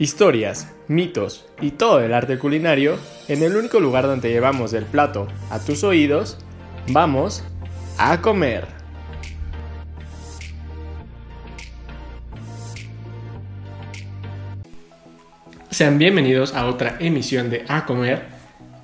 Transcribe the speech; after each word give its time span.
Historias, 0.00 0.72
mitos 0.86 1.44
y 1.60 1.72
todo 1.72 1.98
el 1.98 2.14
arte 2.14 2.38
culinario 2.38 2.96
en 3.26 3.42
el 3.42 3.56
único 3.56 3.80
lugar 3.80 4.06
donde 4.06 4.30
llevamos 4.30 4.70
del 4.70 4.84
plato 4.84 5.26
a 5.50 5.58
tus 5.58 5.82
oídos, 5.82 6.38
vamos 6.86 7.42
a 7.96 8.20
comer. 8.20 8.68
Sean 15.68 15.98
bienvenidos 15.98 16.54
a 16.54 16.66
otra 16.66 16.96
emisión 17.00 17.50
de 17.50 17.64
A 17.66 17.84
Comer 17.84 18.22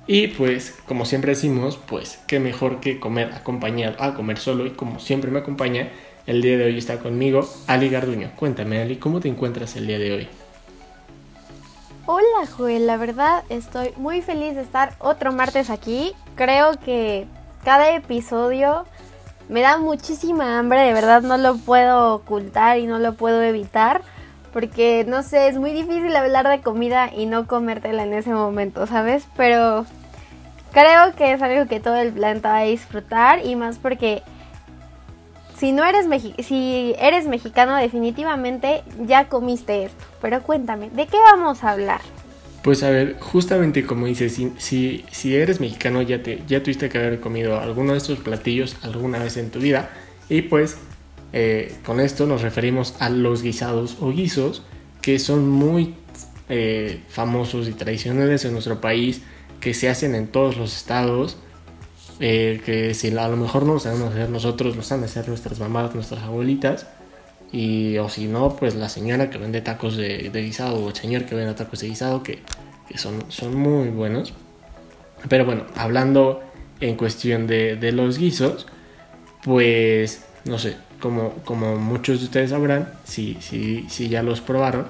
y 0.07 0.27
pues 0.27 0.77
como 0.85 1.05
siempre 1.05 1.31
decimos, 1.31 1.77
pues 1.77 2.19
qué 2.27 2.41
mejor 2.41 2.81
que 2.81 2.99
comer 2.99 3.31
acompañado 3.31 3.95
a 4.03 4.15
comer 4.15 4.37
solo 4.37 4.65
y 4.65 4.71
como 4.71 4.99
siempre 4.99 5.31
me 5.31 5.39
acompaña, 5.39 5.87
el 6.27 6.41
día 6.41 6.57
de 6.57 6.65
hoy 6.65 6.77
está 6.77 6.99
conmigo 6.99 7.49
Ali 7.67 7.87
Garduño. 7.87 8.31
Cuéntame 8.35 8.81
Ali, 8.81 8.97
¿cómo 8.97 9.21
te 9.21 9.29
encuentras 9.29 9.77
el 9.77 9.87
día 9.87 9.97
de 9.97 10.11
hoy? 10.11 10.27
Hola 12.07 12.45
Joel, 12.55 12.85
la 12.85 12.97
verdad 12.97 13.43
estoy 13.49 13.91
muy 13.97 14.21
feliz 14.21 14.53
de 14.53 14.61
estar 14.61 14.93
otro 14.99 15.31
martes 15.31 15.71
aquí. 15.71 16.13
Creo 16.35 16.79
que 16.79 17.25
cada 17.63 17.95
episodio 17.95 18.85
me 19.49 19.61
da 19.61 19.79
muchísima 19.79 20.59
hambre, 20.59 20.81
de 20.81 20.93
verdad 20.93 21.23
no 21.23 21.35
lo 21.37 21.57
puedo 21.57 22.13
ocultar 22.13 22.77
y 22.77 22.85
no 22.85 22.99
lo 22.99 23.15
puedo 23.15 23.41
evitar. 23.41 24.03
Porque 24.53 25.03
no 25.07 25.23
sé, 25.23 25.47
es 25.47 25.57
muy 25.57 25.71
difícil 25.71 26.15
hablar 26.15 26.47
de 26.47 26.61
comida 26.61 27.09
y 27.11 27.25
no 27.25 27.47
comértela 27.47 28.03
en 28.03 28.13
ese 28.13 28.35
momento, 28.35 28.85
¿sabes? 28.85 29.25
Pero 29.35 29.87
creo 30.73 31.15
que 31.15 31.33
es 31.33 31.41
algo 31.41 31.67
que 31.67 31.79
todo 31.79 31.95
el 31.95 32.13
planeta 32.13 32.49
va 32.49 32.59
a 32.59 32.63
disfrutar 32.65 33.43
y 33.43 33.55
más 33.55 33.79
porque 33.79 34.21
si 35.57 35.71
no 35.71 35.83
eres 35.85 36.07
si 36.45 36.95
eres 36.99 37.27
mexicano 37.27 37.75
definitivamente 37.75 38.83
ya 39.05 39.29
comiste 39.29 39.85
esto. 39.85 40.03
Pero 40.21 40.41
cuéntame, 40.43 40.89
¿de 40.89 41.07
qué 41.07 41.17
vamos 41.17 41.63
a 41.63 41.71
hablar? 41.71 42.01
Pues 42.61 42.81
a 42.81 42.89
ver, 42.89 43.17
justamente 43.19 43.85
como 43.85 44.07
dices, 44.07 44.39
si, 44.57 45.05
si, 45.11 45.35
eres 45.35 45.59
mexicano 45.59 46.01
ya, 46.01 46.23
te, 46.23 46.41
ya 46.47 46.63
tuviste 46.63 46.89
que 46.89 46.97
haber 46.97 47.19
comido 47.19 47.59
alguno 47.59 47.91
de 47.91 47.99
estos 47.99 48.19
platillos 48.19 48.75
alguna 48.81 49.19
vez 49.19 49.37
en 49.37 49.51
tu 49.51 49.59
vida. 49.59 49.91
Y 50.29 50.41
pues 50.41 50.77
eh, 51.31 51.75
con 51.85 51.99
esto 51.99 52.25
nos 52.25 52.41
referimos 52.41 52.95
a 52.99 53.09
los 53.09 53.43
guisados 53.43 53.97
o 53.99 54.09
guisos 54.11 54.63
que 55.01 55.19
son 55.19 55.47
muy 55.47 55.93
eh, 56.49 57.03
famosos 57.09 57.67
y 57.67 57.73
tradicionales 57.73 58.43
en 58.45 58.53
nuestro 58.53 58.81
país, 58.81 59.21
que 59.59 59.75
se 59.75 59.87
hacen 59.87 60.15
en 60.15 60.27
todos 60.27 60.57
los 60.57 60.75
estados. 60.75 61.37
Eh, 62.19 62.61
que 62.65 62.93
si 62.93 63.15
a 63.15 63.27
lo 63.27 63.35
mejor 63.35 63.63
no 63.63 63.73
lo 63.73 63.79
sabemos 63.79 64.11
hacer 64.11 64.29
nosotros, 64.29 64.75
lo 64.75 64.83
saben 64.83 65.03
hacer 65.03 65.27
nuestras 65.27 65.59
mamás, 65.59 65.93
nuestras 65.93 66.23
abuelitas. 66.23 66.87
Y, 67.51 67.97
o 67.97 68.09
si 68.09 68.27
no, 68.27 68.55
pues 68.55 68.75
la 68.75 68.89
señora 68.89 69.29
que 69.29 69.37
vende 69.37 69.61
tacos 69.61 69.97
de, 69.97 70.29
guisado 70.33 70.77
o 70.77 70.89
el 70.89 70.95
señor 70.95 71.25
que 71.25 71.35
vende 71.35 71.53
tacos 71.53 71.79
de 71.79 71.87
guisado, 71.87 72.23
que, 72.23 72.39
son, 72.95 73.23
son 73.29 73.55
muy 73.55 73.89
buenos. 73.89 74.33
Pero 75.29 75.45
bueno, 75.45 75.65
hablando 75.75 76.41
en 76.79 76.95
cuestión 76.95 77.47
de, 77.47 77.91
los 77.91 78.17
guisos, 78.17 78.67
pues 79.43 80.25
no 80.45 80.59
sé, 80.59 80.75
como, 80.99 81.31
como 81.45 81.77
muchos 81.77 82.19
de 82.19 82.25
ustedes 82.25 82.49
sabrán, 82.51 82.93
si, 83.03 83.37
si, 83.41 83.85
si 83.89 84.09
ya 84.09 84.23
los 84.23 84.41
probaron, 84.41 84.87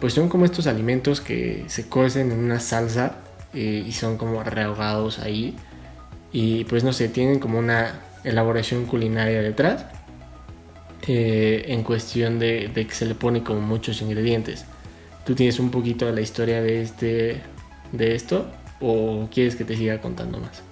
pues 0.00 0.12
son 0.12 0.28
como 0.28 0.44
estos 0.44 0.66
alimentos 0.66 1.20
que 1.20 1.64
se 1.68 1.88
cocen 1.88 2.30
en 2.32 2.38
una 2.38 2.60
salsa 2.60 3.16
eh, 3.54 3.84
y 3.86 3.92
son 3.92 4.18
como 4.18 4.42
rehogados 4.42 5.18
ahí. 5.18 5.56
Y 6.38 6.64
pues 6.64 6.84
no 6.84 6.92
sé, 6.92 7.08
tienen 7.08 7.38
como 7.38 7.58
una 7.58 7.98
elaboración 8.22 8.84
culinaria 8.84 9.40
detrás. 9.40 9.86
Eh, 11.08 11.64
en 11.68 11.82
cuestión 11.82 12.38
de, 12.38 12.70
que 12.74 12.94
se 12.94 13.06
le 13.06 13.14
pone 13.14 13.42
como 13.42 13.62
muchos 13.62 14.02
ingredientes. 14.02 14.66
¿Tú 15.24 15.34
tienes 15.34 15.58
un 15.58 15.70
poquito 15.70 16.04
de 16.04 16.12
la 16.12 16.20
historia 16.20 16.60
de, 16.60 16.82
este, 16.82 17.40
de 17.92 18.14
esto 18.14 18.50
o 18.82 19.28
quieres 19.32 19.56
que 19.56 19.64
te 19.64 19.78
siga 19.78 19.98
contando 20.02 20.36
más? 20.36 20.62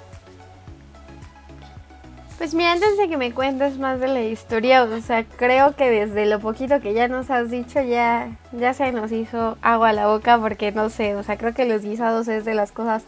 Pues 2.37 2.53
mira, 2.53 2.73
antes 2.73 2.99
de 2.99 3.09
que 3.09 3.17
me 3.17 3.33
cuentes 3.33 3.79
más 3.79 4.01
de 4.01 4.09
la 4.09 4.21
historia, 4.21 4.85
o 4.85 5.01
sea, 5.01 5.25
creo 5.25 5.75
que 5.77 5.89
desde 5.89 6.27
lo 6.27 6.41
poquito 6.41 6.83
que 6.83 6.93
ya 6.93 7.09
nos 7.09 7.31
has 7.31 7.51
dicho 7.51 7.81
ya, 7.81 8.37
ya 8.53 8.75
se 8.75 8.93
nos 8.93 9.13
hizo 9.13 9.57
agua 9.63 9.89
a 9.89 9.93
la 9.95 10.09
boca 10.09 10.39
porque 10.39 10.73
no 10.73 10.91
sé, 10.91 11.15
o 11.15 11.23
sea, 11.23 11.39
creo 11.39 11.55
que 11.55 11.65
los 11.65 11.81
guisados 11.81 12.29
es 12.29 12.45
de 12.45 12.53
las 12.53 12.71
cosas 12.71 13.05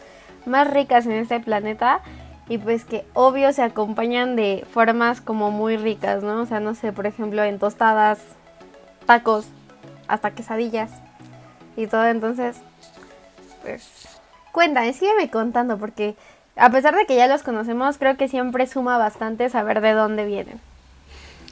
más 0.47 0.67
ricas 0.71 1.05
en 1.05 1.11
este 1.11 1.39
planeta 1.39 2.01
y 2.49 2.57
pues 2.57 2.85
que 2.85 3.05
obvio 3.13 3.51
se 3.53 3.61
acompañan 3.61 4.35
de 4.35 4.65
formas 4.71 5.21
como 5.21 5.51
muy 5.51 5.77
ricas, 5.77 6.23
¿no? 6.23 6.41
O 6.41 6.45
sea, 6.45 6.59
no 6.59 6.75
sé, 6.75 6.93
por 6.93 7.05
ejemplo, 7.05 7.43
en 7.43 7.59
tostadas, 7.59 8.19
tacos, 9.05 9.47
hasta 10.07 10.31
quesadillas 10.31 10.91
y 11.75 11.87
todo. 11.87 12.05
Entonces, 12.05 12.57
pues, 13.61 14.07
cuéntame, 14.51 14.93
sígueme 14.93 15.29
contando 15.29 15.77
porque 15.77 16.15
a 16.55 16.71
pesar 16.71 16.95
de 16.95 17.05
que 17.05 17.15
ya 17.15 17.27
los 17.27 17.43
conocemos, 17.43 17.97
creo 17.97 18.17
que 18.17 18.27
siempre 18.27 18.65
suma 18.65 18.97
bastante 18.97 19.49
saber 19.49 19.81
de 19.81 19.91
dónde 19.91 20.25
vienen. 20.25 20.59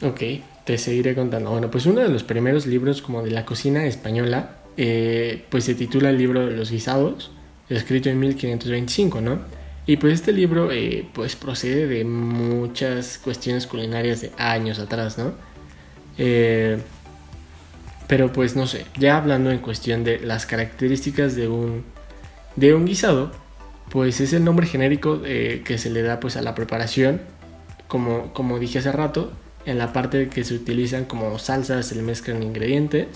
Ok, 0.01 0.21
te 0.65 0.77
seguiré 0.77 1.13
contando. 1.13 1.51
Bueno, 1.51 1.69
pues 1.69 1.85
uno 1.85 2.01
de 2.01 2.09
los 2.09 2.23
primeros 2.23 2.65
libros 2.65 3.01
como 3.01 3.21
de 3.21 3.31
la 3.31 3.45
cocina 3.45 3.85
española, 3.85 4.49
eh, 4.77 5.45
pues 5.49 5.65
se 5.65 5.75
titula 5.75 6.09
el 6.09 6.17
libro 6.17 6.45
de 6.45 6.55
los 6.55 6.71
guisados, 6.71 7.31
escrito 7.69 8.09
en 8.09 8.19
1525, 8.19 9.21
¿no? 9.21 9.39
Y 9.87 9.97
pues 9.97 10.15
este 10.15 10.31
libro 10.31 10.71
eh, 10.71 11.07
pues 11.13 11.35
procede 11.35 11.87
de 11.87 12.03
muchas 12.05 13.19
cuestiones 13.19 13.67
culinarias 13.67 14.21
de 14.21 14.31
años 14.37 14.79
atrás, 14.79 15.17
¿no? 15.17 15.33
Eh, 16.17 16.79
pero 18.07 18.31
pues 18.31 18.55
no 18.55 18.67
sé, 18.67 18.85
ya 18.97 19.17
hablando 19.17 19.51
en 19.51 19.59
cuestión 19.59 20.03
de 20.03 20.19
las 20.19 20.45
características 20.45 21.35
de 21.35 21.47
un, 21.47 21.83
de 22.55 22.73
un 22.73 22.85
guisado, 22.85 23.31
pues 23.89 24.21
es 24.21 24.33
el 24.33 24.43
nombre 24.43 24.65
genérico 24.65 25.21
eh, 25.25 25.61
que 25.65 25.77
se 25.77 25.89
le 25.89 26.01
da 26.01 26.19
pues 26.19 26.35
a 26.35 26.41
la 26.41 26.55
preparación, 26.55 27.21
como, 27.87 28.33
como 28.33 28.57
dije 28.59 28.79
hace 28.79 28.91
rato, 28.91 29.31
en 29.65 29.77
la 29.77 29.93
parte 29.93 30.29
que 30.29 30.43
se 30.43 30.55
utilizan 30.55 31.05
como 31.05 31.37
salsas, 31.39 31.87
se 31.87 31.95
le 31.95 32.01
mezclan 32.01 32.43
ingredientes 32.43 33.07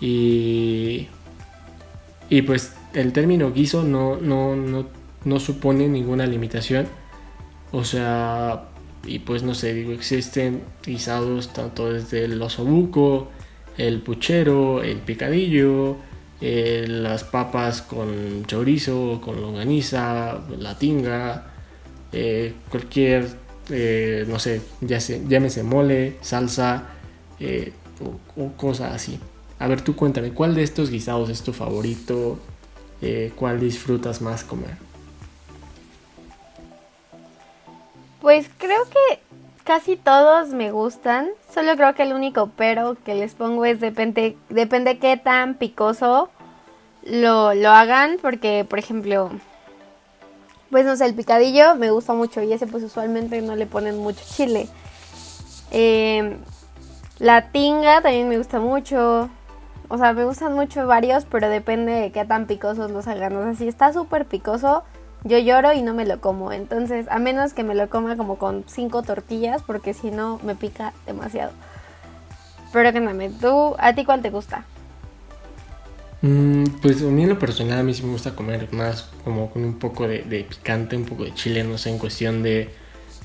y, 0.00 1.08
y 2.28 2.42
pues 2.42 2.74
el 2.94 3.12
término 3.12 3.52
guiso 3.52 3.82
no, 3.82 4.16
no, 4.16 4.56
no 4.56 5.01
no 5.24 5.40
supone 5.40 5.88
ninguna 5.88 6.26
limitación. 6.26 6.86
O 7.72 7.84
sea, 7.84 8.68
y 9.04 9.20
pues 9.20 9.42
no 9.42 9.54
sé, 9.54 9.74
digo, 9.74 9.92
existen 9.92 10.62
guisados 10.84 11.52
tanto 11.52 11.92
desde 11.92 12.24
el 12.24 12.40
osobuco, 12.40 13.28
el 13.76 14.00
puchero, 14.00 14.82
el 14.82 14.98
picadillo, 14.98 15.96
eh, 16.40 16.86
las 16.88 17.24
papas 17.24 17.82
con 17.82 18.44
chorizo, 18.46 19.20
con 19.24 19.40
longaniza, 19.40 20.40
la 20.58 20.78
tinga, 20.78 21.52
eh, 22.12 22.54
cualquier, 22.68 23.28
eh, 23.70 24.24
no 24.28 24.38
sé, 24.38 24.60
ya 24.80 25.00
se, 25.00 25.26
llámese 25.26 25.62
mole, 25.62 26.16
salsa 26.20 26.88
o, 28.00 28.42
o 28.42 28.52
cosas 28.52 28.94
así. 28.94 29.18
A 29.58 29.66
ver, 29.68 29.82
tú 29.82 29.96
cuéntame, 29.96 30.32
¿cuál 30.32 30.54
de 30.54 30.62
estos 30.62 30.90
guisados 30.90 31.30
es 31.30 31.42
tu 31.42 31.52
favorito? 31.52 32.38
¿Cuál 33.34 33.58
disfrutas 33.58 34.22
más 34.22 34.44
comer? 34.44 34.91
Pues 38.22 38.48
creo 38.56 38.84
que 38.84 39.20
casi 39.64 39.96
todos 39.96 40.50
me 40.50 40.70
gustan. 40.70 41.28
Solo 41.52 41.74
creo 41.74 41.92
que 41.96 42.04
el 42.04 42.12
único 42.12 42.50
pero 42.56 42.96
que 43.04 43.16
les 43.16 43.34
pongo 43.34 43.64
es 43.64 43.80
depende, 43.80 44.36
depende 44.48 45.00
qué 45.00 45.16
tan 45.16 45.54
picoso 45.54 46.30
lo, 47.02 47.52
lo 47.52 47.70
hagan. 47.70 48.18
Porque, 48.22 48.64
por 48.64 48.78
ejemplo, 48.78 49.28
pues 50.70 50.86
no 50.86 50.94
sé, 50.94 51.06
el 51.06 51.14
picadillo 51.14 51.74
me 51.74 51.90
gusta 51.90 52.12
mucho 52.12 52.40
y 52.42 52.52
ese 52.52 52.68
pues 52.68 52.84
usualmente 52.84 53.42
no 53.42 53.56
le 53.56 53.66
ponen 53.66 53.98
mucho 53.98 54.24
chile. 54.24 54.68
Em, 55.72 56.38
la 57.18 57.50
tinga 57.50 58.02
también 58.02 58.28
me 58.28 58.38
gusta 58.38 58.60
mucho. 58.60 59.30
O 59.88 59.98
sea, 59.98 60.12
me 60.12 60.24
gustan 60.24 60.52
mucho 60.54 60.86
varios, 60.86 61.24
pero 61.24 61.48
depende 61.48 61.90
de 61.90 62.12
qué 62.12 62.24
tan 62.24 62.46
picosos 62.46 62.92
los 62.92 63.08
hagan. 63.08 63.34
O 63.34 63.42
sea, 63.42 63.56
si 63.56 63.66
está 63.66 63.92
súper 63.92 64.26
picoso, 64.26 64.84
yo 65.24 65.38
lloro 65.38 65.72
y 65.72 65.82
no 65.82 65.94
me 65.94 66.04
lo 66.04 66.20
como. 66.20 66.52
Entonces, 66.52 67.06
a 67.10 67.18
menos 67.18 67.54
que 67.54 67.62
me 67.62 67.74
lo 67.74 67.88
coma 67.88 68.16
como 68.16 68.38
con 68.38 68.64
cinco 68.66 69.02
tortillas, 69.02 69.62
porque 69.62 69.94
si 69.94 70.10
no 70.10 70.40
me 70.42 70.54
pica 70.54 70.92
demasiado. 71.06 71.52
Pero 72.72 72.90
cuéntame, 72.90 73.30
¿tú, 73.30 73.74
a 73.78 73.94
ti 73.94 74.04
cuál 74.04 74.22
te 74.22 74.30
gusta? 74.30 74.64
Mm, 76.22 76.64
pues 76.80 77.02
a 77.02 77.06
mí 77.06 77.24
en 77.24 77.28
lo 77.28 77.38
personal 77.38 77.80
a 77.80 77.82
mí 77.82 77.92
sí 77.94 78.02
me 78.04 78.12
gusta 78.12 78.34
comer 78.34 78.72
más 78.72 79.10
como 79.24 79.50
con 79.50 79.64
un 79.64 79.78
poco 79.78 80.06
de, 80.06 80.46
picante, 80.48 80.96
un 80.96 81.04
poco 81.04 81.24
de 81.24 81.34
chile, 81.34 81.64
no 81.64 81.78
sé, 81.78 81.90
en 81.90 81.98
cuestión 81.98 82.42
de, 82.42 82.70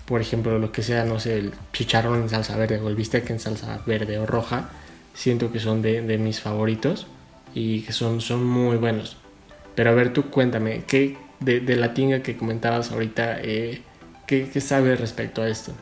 por 0.05 0.19
ejemplo, 0.19 0.57
lo 0.59 0.71
que 0.71 0.81
sea, 0.81 1.05
no 1.05 1.19
sé, 1.19 1.37
el 1.37 1.53
chicharrón 1.73 2.23
en 2.23 2.29
salsa 2.29 2.57
verde 2.57 2.79
o 2.79 2.89
el 2.89 2.95
bistec 2.95 3.29
en 3.29 3.39
salsa 3.39 3.81
verde 3.85 4.17
o 4.17 4.25
roja, 4.25 4.69
siento 5.13 5.51
que 5.51 5.59
son 5.59 5.81
de, 5.81 6.01
de 6.01 6.17
mis 6.17 6.41
favoritos 6.41 7.07
y 7.53 7.81
que 7.81 7.93
son, 7.93 8.19
son 8.19 8.43
muy 8.43 8.77
buenos. 8.77 9.17
Pero 9.75 9.91
a 9.91 9.93
ver, 9.93 10.11
tú 10.11 10.31
cuéntame, 10.31 10.83
¿qué, 10.87 11.17
de, 11.39 11.75
la 11.75 11.93
tinga 11.93 12.21
que 12.21 12.37
comentabas 12.37 12.91
ahorita, 12.91 13.39
eh, 13.41 13.81
¿qué, 14.25 14.49
¿qué, 14.49 14.61
sabes 14.61 14.99
respecto 14.99 15.41
a 15.41 15.47
esto? 15.47 15.73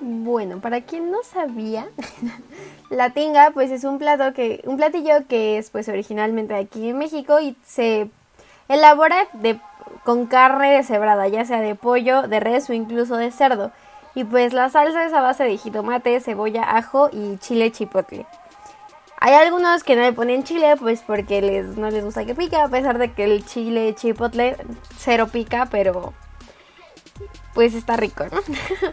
Bueno, 0.00 0.60
para 0.60 0.80
quien 0.80 1.10
no 1.10 1.22
sabía, 1.22 1.88
la 2.90 3.10
tinga 3.10 3.50
pues 3.52 3.70
es 3.70 3.84
un 3.84 3.98
plato 3.98 4.32
que 4.32 4.60
un 4.64 4.76
platillo 4.76 5.26
que 5.28 5.58
es 5.58 5.70
pues 5.70 5.88
originalmente 5.88 6.54
aquí 6.54 6.90
en 6.90 6.98
México 6.98 7.40
y 7.40 7.56
se 7.64 8.08
elabora 8.68 9.26
de 9.32 9.58
con 10.04 10.26
carne 10.26 10.70
deshebrada, 10.72 11.28
ya 11.28 11.44
sea 11.44 11.60
de 11.60 11.74
pollo, 11.74 12.28
de 12.28 12.40
res 12.40 12.70
o 12.70 12.72
incluso 12.72 13.16
de 13.16 13.30
cerdo. 13.30 13.72
Y 14.14 14.24
pues 14.24 14.52
la 14.52 14.68
salsa 14.70 15.04
es 15.04 15.12
a 15.12 15.20
base 15.20 15.44
de 15.44 15.56
jitomate, 15.56 16.20
cebolla, 16.20 16.62
ajo 16.62 17.10
y 17.12 17.36
chile 17.38 17.70
chipotle. 17.70 18.26
Hay 19.20 19.34
algunos 19.34 19.82
que 19.82 19.96
no 19.96 20.02
le 20.02 20.12
ponen 20.12 20.44
chile, 20.44 20.76
pues 20.78 21.02
porque 21.02 21.42
les, 21.42 21.76
no 21.76 21.90
les 21.90 22.04
gusta 22.04 22.24
que 22.24 22.34
pique, 22.34 22.56
a 22.56 22.68
pesar 22.68 22.98
de 22.98 23.12
que 23.12 23.24
el 23.24 23.44
chile 23.44 23.94
chipotle 23.94 24.56
cero 24.96 25.28
pica, 25.32 25.66
pero 25.70 26.14
pues 27.52 27.74
está 27.74 27.96
rico, 27.96 28.24
¿no? 28.30 28.38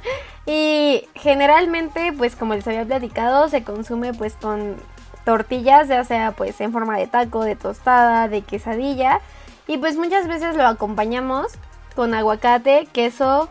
y 0.51 1.07
generalmente, 1.13 2.11
pues 2.17 2.35
como 2.35 2.55
les 2.55 2.67
había 2.67 2.85
platicado, 2.85 3.47
se 3.49 3.63
consume 3.63 4.13
pues 4.13 4.33
con 4.33 4.77
tortillas, 5.25 5.87
ya 5.87 6.03
sea 6.03 6.31
pues 6.31 6.59
en 6.59 6.71
forma 6.71 6.97
de 6.97 7.05
taco, 7.05 7.43
de 7.43 7.55
tostada, 7.55 8.27
de 8.27 8.41
quesadilla. 8.41 9.21
Y 9.67 9.77
pues 9.77 9.95
muchas 9.97 10.27
veces 10.27 10.55
lo 10.55 10.65
acompañamos 10.65 11.51
con 11.95 12.13
aguacate, 12.15 12.87
queso 12.91 13.49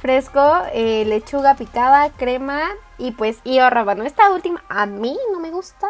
fresco, 0.00 0.62
eh, 0.72 1.04
lechuga 1.06 1.54
picada, 1.56 2.10
crema 2.10 2.62
y 2.96 3.12
pues 3.12 3.40
y 3.44 3.60
rábano. 3.60 4.04
Esta 4.04 4.30
última 4.30 4.62
a 4.68 4.86
mí 4.86 5.18
no 5.32 5.40
me 5.40 5.50
gusta, 5.50 5.88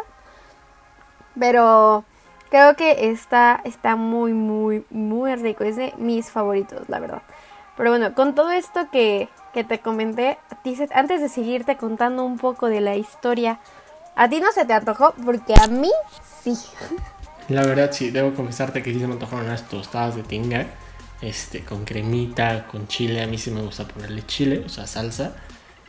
pero 1.39 2.05
creo 2.49 2.75
que 2.75 3.09
está, 3.11 3.61
está 3.63 3.95
muy, 3.95 4.33
muy, 4.33 4.85
muy 4.89 5.35
rico. 5.35 5.63
Es 5.63 5.75
de 5.75 5.93
mis 5.97 6.31
favoritos, 6.31 6.87
la 6.89 6.99
verdad. 6.99 7.21
Pero 7.75 7.91
bueno, 7.91 8.13
con 8.15 8.33
todo 8.33 8.51
esto 8.51 8.89
que, 8.91 9.29
que 9.53 9.63
te 9.63 9.79
comenté, 9.79 10.37
antes 10.93 11.21
de 11.21 11.29
seguirte 11.29 11.77
contando 11.77 12.23
un 12.23 12.37
poco 12.37 12.67
de 12.67 12.81
la 12.81 12.95
historia, 12.95 13.59
¿a 14.15 14.27
ti 14.29 14.39
no 14.39 14.51
se 14.51 14.65
te 14.65 14.73
antojó? 14.73 15.13
Porque 15.23 15.53
a 15.55 15.67
mí 15.67 15.91
sí. 16.43 16.57
La 17.49 17.63
verdad 17.63 17.91
sí, 17.93 18.09
debo 18.09 18.33
confesarte 18.33 18.83
que 18.83 18.91
sí 18.91 18.99
se 18.99 19.07
me 19.07 19.13
antojaron 19.13 19.45
unas 19.45 19.69
tostadas 19.69 20.17
de 20.17 20.23
tinga, 20.23 20.65
este, 21.21 21.63
con 21.63 21.85
cremita, 21.85 22.67
con 22.67 22.87
chile, 22.87 23.23
a 23.23 23.27
mí 23.27 23.37
sí 23.37 23.51
me 23.51 23.61
gusta 23.61 23.87
ponerle 23.87 24.25
chile, 24.25 24.63
o 24.65 24.69
sea, 24.69 24.85
salsa, 24.85 25.33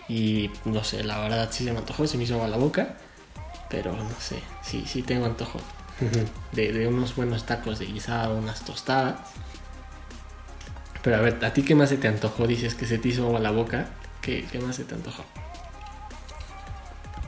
y 0.09 0.53
no 0.65 0.85
sé, 0.85 1.03
la 1.03 1.19
verdad 1.19 1.49
sí 1.50 1.65
se 1.65 1.73
me 1.73 1.79
antojó, 1.79 2.06
se 2.06 2.17
me 2.17 2.23
hizo 2.23 2.35
agua 2.35 2.47
la 2.47 2.59
boca, 2.59 2.95
pero 3.69 3.93
no 3.93 4.11
sé, 4.20 4.43
sí, 4.62 4.85
sí 4.87 5.03
tengo 5.03 5.26
antojo 5.26 5.59
de, 6.53 6.73
de 6.73 6.87
unos 6.87 7.17
buenos 7.17 7.44
tacos 7.44 7.79
de 7.79 7.87
guisado, 7.87 8.37
unas 8.37 8.65
tostadas, 8.65 9.17
pero 11.03 11.17
a 11.17 11.20
ver, 11.20 11.44
¿a 11.44 11.53
ti 11.53 11.65
qué 11.65 11.75
más 11.75 11.88
se 11.88 11.97
te 11.97 12.09
antojó? 12.09 12.47
Dices 12.47 12.75
que 12.75 12.87
se 12.87 12.99
te 12.99 13.09
hizo 13.09 13.26
agua 13.26 13.41
la 13.41 13.50
boca. 13.50 13.87
¿Qué, 14.20 14.47
qué 14.50 14.59
más 14.59 14.76
se 14.76 14.85
te 14.85 14.94
antojó? 14.94 15.25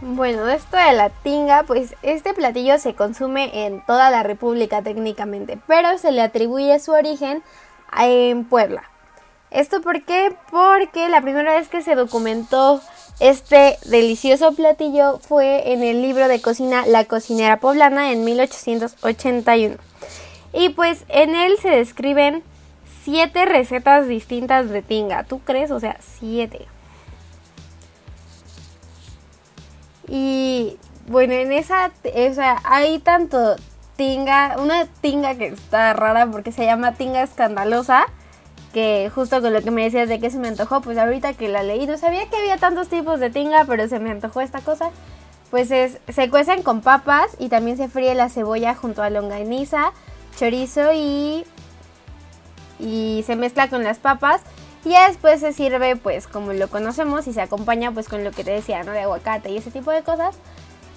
Bueno, 0.03 0.49
esto 0.49 0.77
de 0.77 0.93
la 0.93 1.11
tinga, 1.11 1.63
pues 1.65 1.95
este 2.03 2.33
platillo 2.33 2.79
se 2.79 2.95
consume 2.95 3.67
en 3.67 3.85
toda 3.87 4.11
la 4.11 4.23
República 4.23 4.83
técnicamente, 4.83 5.59
pero 5.67 5.99
se 5.99 6.11
le 6.11 6.23
atribuye 6.23 6.79
su 6.81 6.93
origen 6.93 7.43
en 7.99 8.45
Puebla. 8.45 8.85
¿Esto 9.51 9.83
por 9.83 10.03
qué? 10.05 10.35
Porque 10.51 11.09
la 11.09 11.21
primera 11.21 11.55
vez 11.55 11.69
que 11.69 11.83
se 11.83 11.97
documentó 11.97 12.81
este 13.21 13.79
delicioso 13.85 14.53
platillo 14.53 15.19
fue 15.19 15.73
en 15.73 15.83
el 15.83 16.03
libro 16.03 16.27
de 16.27 16.41
cocina 16.41 16.85
La 16.87 17.05
cocinera 17.05 17.59
poblana 17.61 18.13
en 18.13 18.25
1881. 18.25 19.77
Y 20.53 20.71
pues 20.71 21.05
en 21.09 21.35
él 21.35 21.57
se 21.61 21.69
describen 21.69 22.43
siete 23.05 23.45
recetas 23.45 24.09
distintas 24.09 24.71
de 24.71 24.83
tinga. 24.83 25.25
¿Tú 25.25 25.41
crees? 25.41 25.71
O 25.71 25.81
sea, 25.81 25.97
siete. 26.19 26.67
Y 30.09 30.79
bueno, 31.07 31.35
en 31.35 31.53
esa, 31.53 31.93
o 32.05 32.35
sea, 32.35 32.61
hay 32.65 32.99
tanto 32.99 33.57
tinga, 33.97 34.57
una 34.59 34.87
tinga 34.87 35.35
que 35.35 35.49
está 35.49 35.93
rara 35.93 36.27
porque 36.31 36.53
se 36.53 36.65
llama 36.65 36.95
tinga 36.95 37.23
escandalosa, 37.23 38.07
que 38.73 39.11
justo 39.15 39.41
con 39.41 39.53
lo 39.53 39.63
que 39.63 39.71
me 39.71 39.83
decías 39.83 40.09
de 40.09 40.21
que 40.21 40.31
se 40.31 40.39
me 40.39 40.49
antojó, 40.49 40.81
pues 40.81 40.97
ahorita 40.99 41.35
que 41.35 41.49
la 41.49 41.63
leí 41.63 41.87
no 41.87 41.99
sabía 41.99 42.29
que 42.29 42.37
había 42.37 42.57
tantos 42.57 42.89
tipos 42.89 43.21
de 43.21 43.31
tinga, 43.31 43.65
pero 43.67 43.89
se 43.89 43.99
me 43.99 44.11
antojó 44.11 44.41
esta 44.41 44.61
cosa. 44.61 44.91
Pues 45.51 45.71
es, 45.71 45.99
se 46.09 46.31
cuecen 46.31 46.63
con 46.63 46.81
papas 46.81 47.37
y 47.39 47.49
también 47.49 47.77
se 47.77 47.89
fríe 47.89 48.15
la 48.15 48.29
cebolla 48.29 48.75
junto 48.75 49.03
a 49.03 49.11
longaniza, 49.11 49.93
chorizo 50.37 50.93
y 50.93 51.45
y 52.79 53.25
se 53.27 53.37
mezcla 53.37 53.69
con 53.69 53.85
las 53.85 53.99
papas 53.99 54.41
y 54.85 54.91
después 54.91 55.41
se 55.41 55.53
sirve 55.53 55.97
pues 55.97 56.27
como 56.27 56.53
lo 56.53 56.69
conocemos 56.69 57.27
y 57.27 57.35
se 57.35 57.43
acompaña 57.43 57.93
pues 57.93 58.09
con 58.09 58.25
lo 58.25 58.31
que 58.31 58.45
te 58.45 58.53
decía, 58.53 58.83
¿no? 58.83 58.93
De 58.93 59.01
aguacate 59.01 59.51
y 59.51 59.59
ese 59.59 59.71
tipo 59.71 59.91
de 59.91 60.03
cosas. 60.03 60.37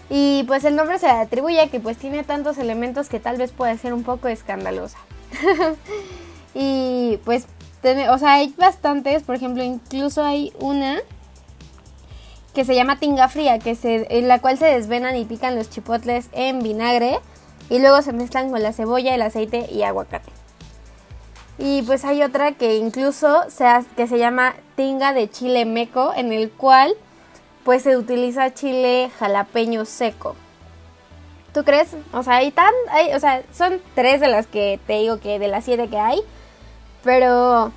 Y 0.10 0.44
pues 0.48 0.64
el 0.64 0.76
nombre 0.76 1.00
se 1.00 1.08
le 1.08 1.14
atribuye 1.14 1.70
que 1.70 1.80
pues 1.80 1.98
tiene 1.98 2.24
tantos 2.24 2.58
elementos 2.58 3.10
que 3.10 3.20
tal 3.20 3.38
vez 3.38 3.52
puede 3.52 3.78
ser 3.78 3.94
un 3.94 4.04
poco 4.04 4.28
escandalosa. 4.28 4.98
y 6.54 7.18
pues, 7.26 7.48
o 8.10 8.18
sea, 8.18 8.34
hay 8.34 8.54
bastantes, 8.58 9.24
por 9.24 9.36
ejemplo, 9.36 9.64
incluso 9.64 10.24
hay 10.24 10.54
una 10.60 11.00
que 12.54 12.66
se 12.66 12.76
llama 12.76 13.00
tinga 13.00 13.28
fría, 13.30 13.60
que 13.60 13.76
se, 13.76 14.08
en 14.10 14.28
la 14.28 14.40
cual 14.40 14.58
se 14.58 14.66
desvenan 14.66 15.16
y 15.18 15.26
pican 15.26 15.56
los 15.56 15.70
chipotles 15.70 16.30
en 16.34 16.62
vinagre 16.62 17.20
y 17.70 17.80
luego 17.80 18.02
se 18.02 18.14
mezclan 18.14 18.52
con 18.52 18.62
la 18.62 18.74
cebolla, 18.74 19.16
el 19.16 19.22
aceite 19.22 19.68
y 19.72 19.84
aguacate. 19.84 20.32
Y 21.58 21.82
pues 21.84 22.04
hay 22.06 22.24
otra 22.24 22.54
que 22.54 22.78
incluso 22.78 23.44
se 23.50 23.66
que 23.96 24.08
se 24.08 24.18
llama 24.18 24.56
tinga 24.76 25.14
de 25.14 25.30
chile 25.30 25.66
meco, 25.66 26.14
en 26.16 26.32
el 26.32 26.52
cual 26.52 26.96
pues 27.64 27.84
se 27.84 27.98
utiliza 27.98 28.54
chile 28.54 29.12
jalapeño 29.18 29.86
seco. 29.86 30.36
¿Tú 31.54 31.64
crees? 31.64 31.96
O 32.12 32.24
sea, 32.24 32.38
hay 32.38 32.52
tan, 32.52 32.74
o 33.16 33.20
sea, 33.20 33.44
son 33.54 33.80
tres 33.94 34.20
de 34.20 34.28
las 34.28 34.48
que 34.48 34.80
te 34.88 34.94
digo 34.94 35.20
que 35.20 35.38
de 35.38 35.48
las 35.48 35.66
siete 35.66 35.88
que 35.88 36.00
hay, 36.00 36.20
pero 37.04 37.72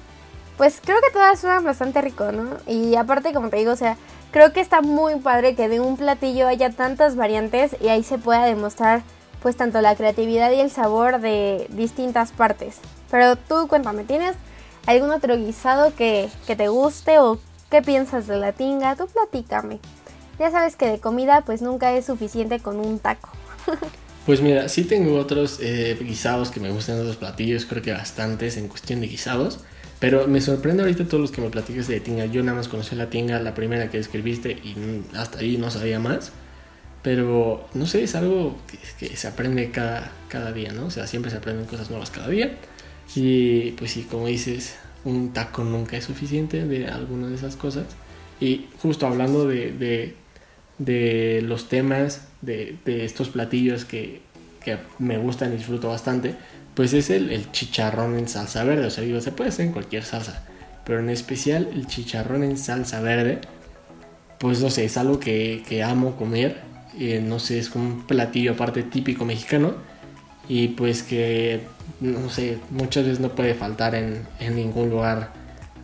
pues 0.57 0.81
creo 0.83 0.99
que 1.01 1.13
todas 1.13 1.39
suenan 1.39 1.65
bastante 1.65 2.01
rico, 2.01 2.33
¿no? 2.33 2.57
Y 2.67 2.97
aparte, 2.97 3.33
como 3.33 3.51
te 3.51 3.59
digo, 3.59 3.73
o 3.73 3.77
sea, 3.77 3.97
creo 4.31 4.53
que 4.53 4.61
está 4.61 4.81
muy 4.81 5.17
padre 5.17 5.55
que 5.55 5.69
de 5.69 5.81
un 5.81 5.97
platillo 5.97 6.49
haya 6.49 6.71
tantas 6.71 7.17
variantes 7.17 7.77
y 7.81 7.89
ahí 7.89 8.03
se 8.03 8.19
pueda 8.19 8.45
demostrar 8.45 9.03
pues 9.43 9.57
tanto 9.57 9.81
la 9.81 9.95
creatividad 9.95 10.51
y 10.51 10.61
el 10.61 10.71
sabor 10.71 11.21
de 11.21 11.67
distintas 11.71 12.33
partes. 12.33 12.79
Pero 13.11 13.37
tú 13.37 13.69
cuéntame, 13.69 14.05
¿tienes 14.05 14.35
algún 14.87 15.11
otro 15.11 15.37
guisado 15.37 15.95
que, 15.95 16.31
te 16.47 16.69
guste 16.69 17.19
o 17.19 17.39
qué 17.71 17.83
piensas 17.83 18.27
de 18.27 18.39
la 18.39 18.53
tinga? 18.53 18.97
Tú 18.97 19.07
platícame. 19.07 19.79
Ya 20.39 20.51
sabes 20.51 20.77
que 20.77 20.89
de 20.89 21.01
comida 21.01 21.43
pues 21.43 21.63
nunca 21.63 21.93
es 21.93 22.07
suficiente 22.07 22.61
con 22.61 22.81
un 22.81 22.99
taco. 22.99 23.29
Pues 24.27 24.41
mira, 24.43 24.69
sí 24.69 24.83
tengo 24.85 25.17
otros 25.17 25.61
eh, 25.63 25.97
guisados 26.01 26.51
que 26.51 26.59
me 26.59 26.71
gustan, 26.71 26.99
otros 26.99 27.17
platillos, 27.17 27.65
creo 27.65 27.81
que 27.81 27.93
bastantes 27.93 28.57
en 28.57 28.67
cuestión 28.69 29.01
de 29.01 29.07
guisados. 29.07 29.61
Pero 30.01 30.27
me 30.27 30.41
sorprende 30.41 30.83
ahorita 30.83 31.05
todos 31.07 31.21
los 31.21 31.31
que 31.31 31.41
me 31.41 31.49
platiques 31.49 31.89
de 31.89 32.01
tinga. 32.01 32.27
Yo 32.27 32.43
nada 32.43 32.59
más 32.59 32.69
conocí 32.69 32.95
la 32.97 33.09
tinga, 33.09 33.41
la 33.41 33.55
primera 33.55 33.89
que 33.89 33.99
escribiste, 33.99 34.51
y 34.51 34.75
hasta 35.17 35.39
ahí 35.39 35.57
no 35.57 35.71
sabía 35.71 35.99
más. 36.01 36.33
Pero 37.03 37.69
no 37.75 37.87
sé, 37.87 38.03
es 38.03 38.15
algo 38.17 38.57
que, 38.99 39.17
se 39.17 39.29
aprende 39.29 39.71
cada, 39.71 40.13
cada 40.29 40.53
día, 40.53 40.73
¿no? 40.73 40.87
O 40.87 40.91
sea, 40.91 41.07
siempre 41.07 41.31
se 41.31 41.39
aprenden 41.39 41.67
cosas 41.67 41.89
nuevas 41.89 42.11
cada 42.11 42.29
día. 42.29 42.59
Y 43.15 43.71
pues 43.73 43.93
sí, 43.93 44.03
como 44.11 44.27
dices, 44.27 44.75
un 45.05 45.33
taco 45.33 45.65
nunca 45.65 45.97
es 45.97 46.05
suficiente 46.05 46.67
de 46.67 46.89
alguna 46.89 47.29
de 47.29 47.37
esas 47.37 47.57
cosas. 47.57 47.85
Y 48.41 48.67
justo 48.83 49.07
hablando 49.07 49.47
de, 49.47 50.15
de, 50.79 51.43
los 51.43 51.69
temas 51.69 52.27
de, 52.47 52.79
estos 52.87 53.29
platillos 53.29 53.85
que, 53.85 54.23
que, 54.65 54.79
me 54.99 55.19
gustan 55.19 55.53
y 55.53 55.57
disfruto 55.57 55.89
bastante, 55.89 56.35
pues 56.75 56.95
es 56.95 57.11
el, 57.11 57.51
chicharrón 57.53 58.19
en 58.19 58.29
salsa 58.29 58.65
verde. 58.65 58.87
O 58.87 58.91
sea, 58.91 59.05
digo, 59.05 59.21
se 59.21 59.33
puede 59.33 59.51
hacer 59.51 59.67
en 59.67 59.73
cualquier 59.73 60.05
salsa, 60.05 60.47
pero 60.85 61.01
en 61.01 61.11
especial 61.11 61.69
el 61.73 61.87
chicharrón 61.87 62.43
en 62.43 62.57
salsa 62.57 63.01
verde, 63.01 63.41
pues 64.39 64.61
no 64.63 64.71
sé, 64.71 64.85
es 64.85 64.97
algo 64.97 65.21
que, 65.21 65.63
que 65.69 65.83
amo 65.83 66.17
comer 66.17 66.67
eh, 66.99 67.21
no 67.21 67.39
sé, 67.39 67.59
es 67.59 67.75
un 67.75 68.07
platillo 68.07 68.53
aparte 68.53 68.83
típico 68.83 69.27
mexicano 69.27 69.75
y 70.49 70.69
pues 70.69 71.03
que, 71.03 71.61
no 72.01 72.31
sé, 72.31 72.59
muchas 72.71 73.05
veces 73.05 73.21
no 73.21 73.31
puede 73.35 73.55
faltar 73.55 73.95
en, 73.95 74.27
ningún 74.41 74.89
lugar, 74.89 75.31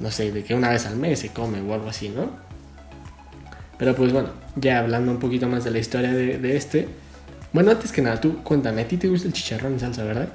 no 0.00 0.10
sé, 0.10 0.32
de 0.32 0.42
que 0.42 0.54
una 0.54 0.70
vez 0.70 0.86
al 0.86 0.96
mes 0.96 1.18
se 1.18 1.28
come 1.28 1.60
o 1.60 1.74
algo 1.74 1.88
así, 1.88 2.08
¿no? 2.08 2.30
Pero 3.76 3.94
pues 3.94 4.10
bueno, 4.12 4.30
ya 4.56 4.78
hablando 4.78 5.12
un 5.12 5.18
poquito 5.18 5.48
más 5.48 5.64
de 5.64 5.70
la 5.70 5.78
historia 5.78 6.12
de, 6.12 6.56
este, 6.56 6.88
bueno, 7.52 7.70
antes 7.70 7.92
que 7.92 8.02
nada, 8.02 8.20
tú 8.20 8.42
cuéntame, 8.42 8.82
¿a 8.82 8.88
ti 8.88 8.96
te 8.96 9.08
gusta 9.08 9.28
el 9.28 9.32
chicharrón 9.32 9.74
en 9.74 9.80
salsa, 9.80 10.04
verdad? 10.04 10.28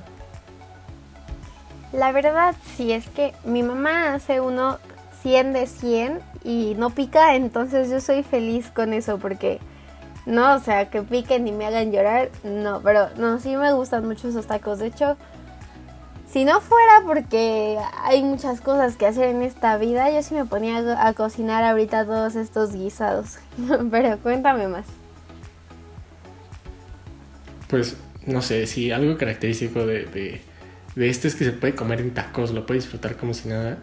La 1.93 2.11
verdad 2.11 2.55
sí, 2.75 2.91
es 2.91 3.07
que 3.07 3.33
mi 3.45 3.63
mamá 3.63 4.13
hace 4.13 4.41
uno 4.41 4.77
100 5.21 5.53
de 5.53 5.67
100 5.67 6.19
y 6.43 6.75
no 6.77 6.89
pica, 6.89 7.35
entonces 7.35 7.89
yo 7.89 8.01
soy 8.01 8.23
feliz 8.23 8.69
con 8.71 8.93
eso 8.93 9.17
porque 9.17 9.59
no, 10.25 10.55
o 10.55 10.59
sea, 10.59 10.89
que 10.89 11.01
piquen 11.01 11.47
y 11.47 11.53
me 11.53 11.65
hagan 11.65 11.91
llorar, 11.91 12.29
no, 12.43 12.81
pero 12.83 13.07
no, 13.17 13.39
sí 13.39 13.55
me 13.55 13.71
gustan 13.71 14.05
mucho 14.05 14.27
esos 14.27 14.45
tacos. 14.45 14.79
De 14.79 14.87
hecho, 14.87 15.15
si 16.31 16.43
no 16.43 16.59
fuera 16.59 17.03
porque 17.05 17.77
hay 18.03 18.21
muchas 18.21 18.59
cosas 18.61 18.97
que 18.97 19.05
hacer 19.05 19.29
en 19.29 19.41
esta 19.41 19.77
vida, 19.77 20.11
yo 20.11 20.21
sí 20.21 20.35
me 20.35 20.45
ponía 20.45 21.07
a, 21.07 21.13
cocinar 21.13 21.63
ahorita 21.63 22.05
todos 22.05 22.35
estos 22.35 22.73
guisados. 22.73 23.37
Pero 23.91 24.17
cuéntame 24.19 24.67
más. 24.67 24.85
Pues 27.69 27.97
no 28.25 28.41
sé, 28.41 28.67
si 28.67 28.91
algo 28.91 29.17
característico 29.17 29.85
de, 29.85 30.41
de, 30.95 31.09
esto 31.09 31.27
es 31.27 31.35
que 31.35 31.45
se 31.45 31.51
puede 31.51 31.75
comer 31.75 32.01
en 32.01 32.13
tacos, 32.13 32.51
lo 32.51 32.65
puede 32.65 32.81
disfrutar 32.81 33.15
como 33.15 33.33
si 33.33 33.49
nada. 33.49 33.77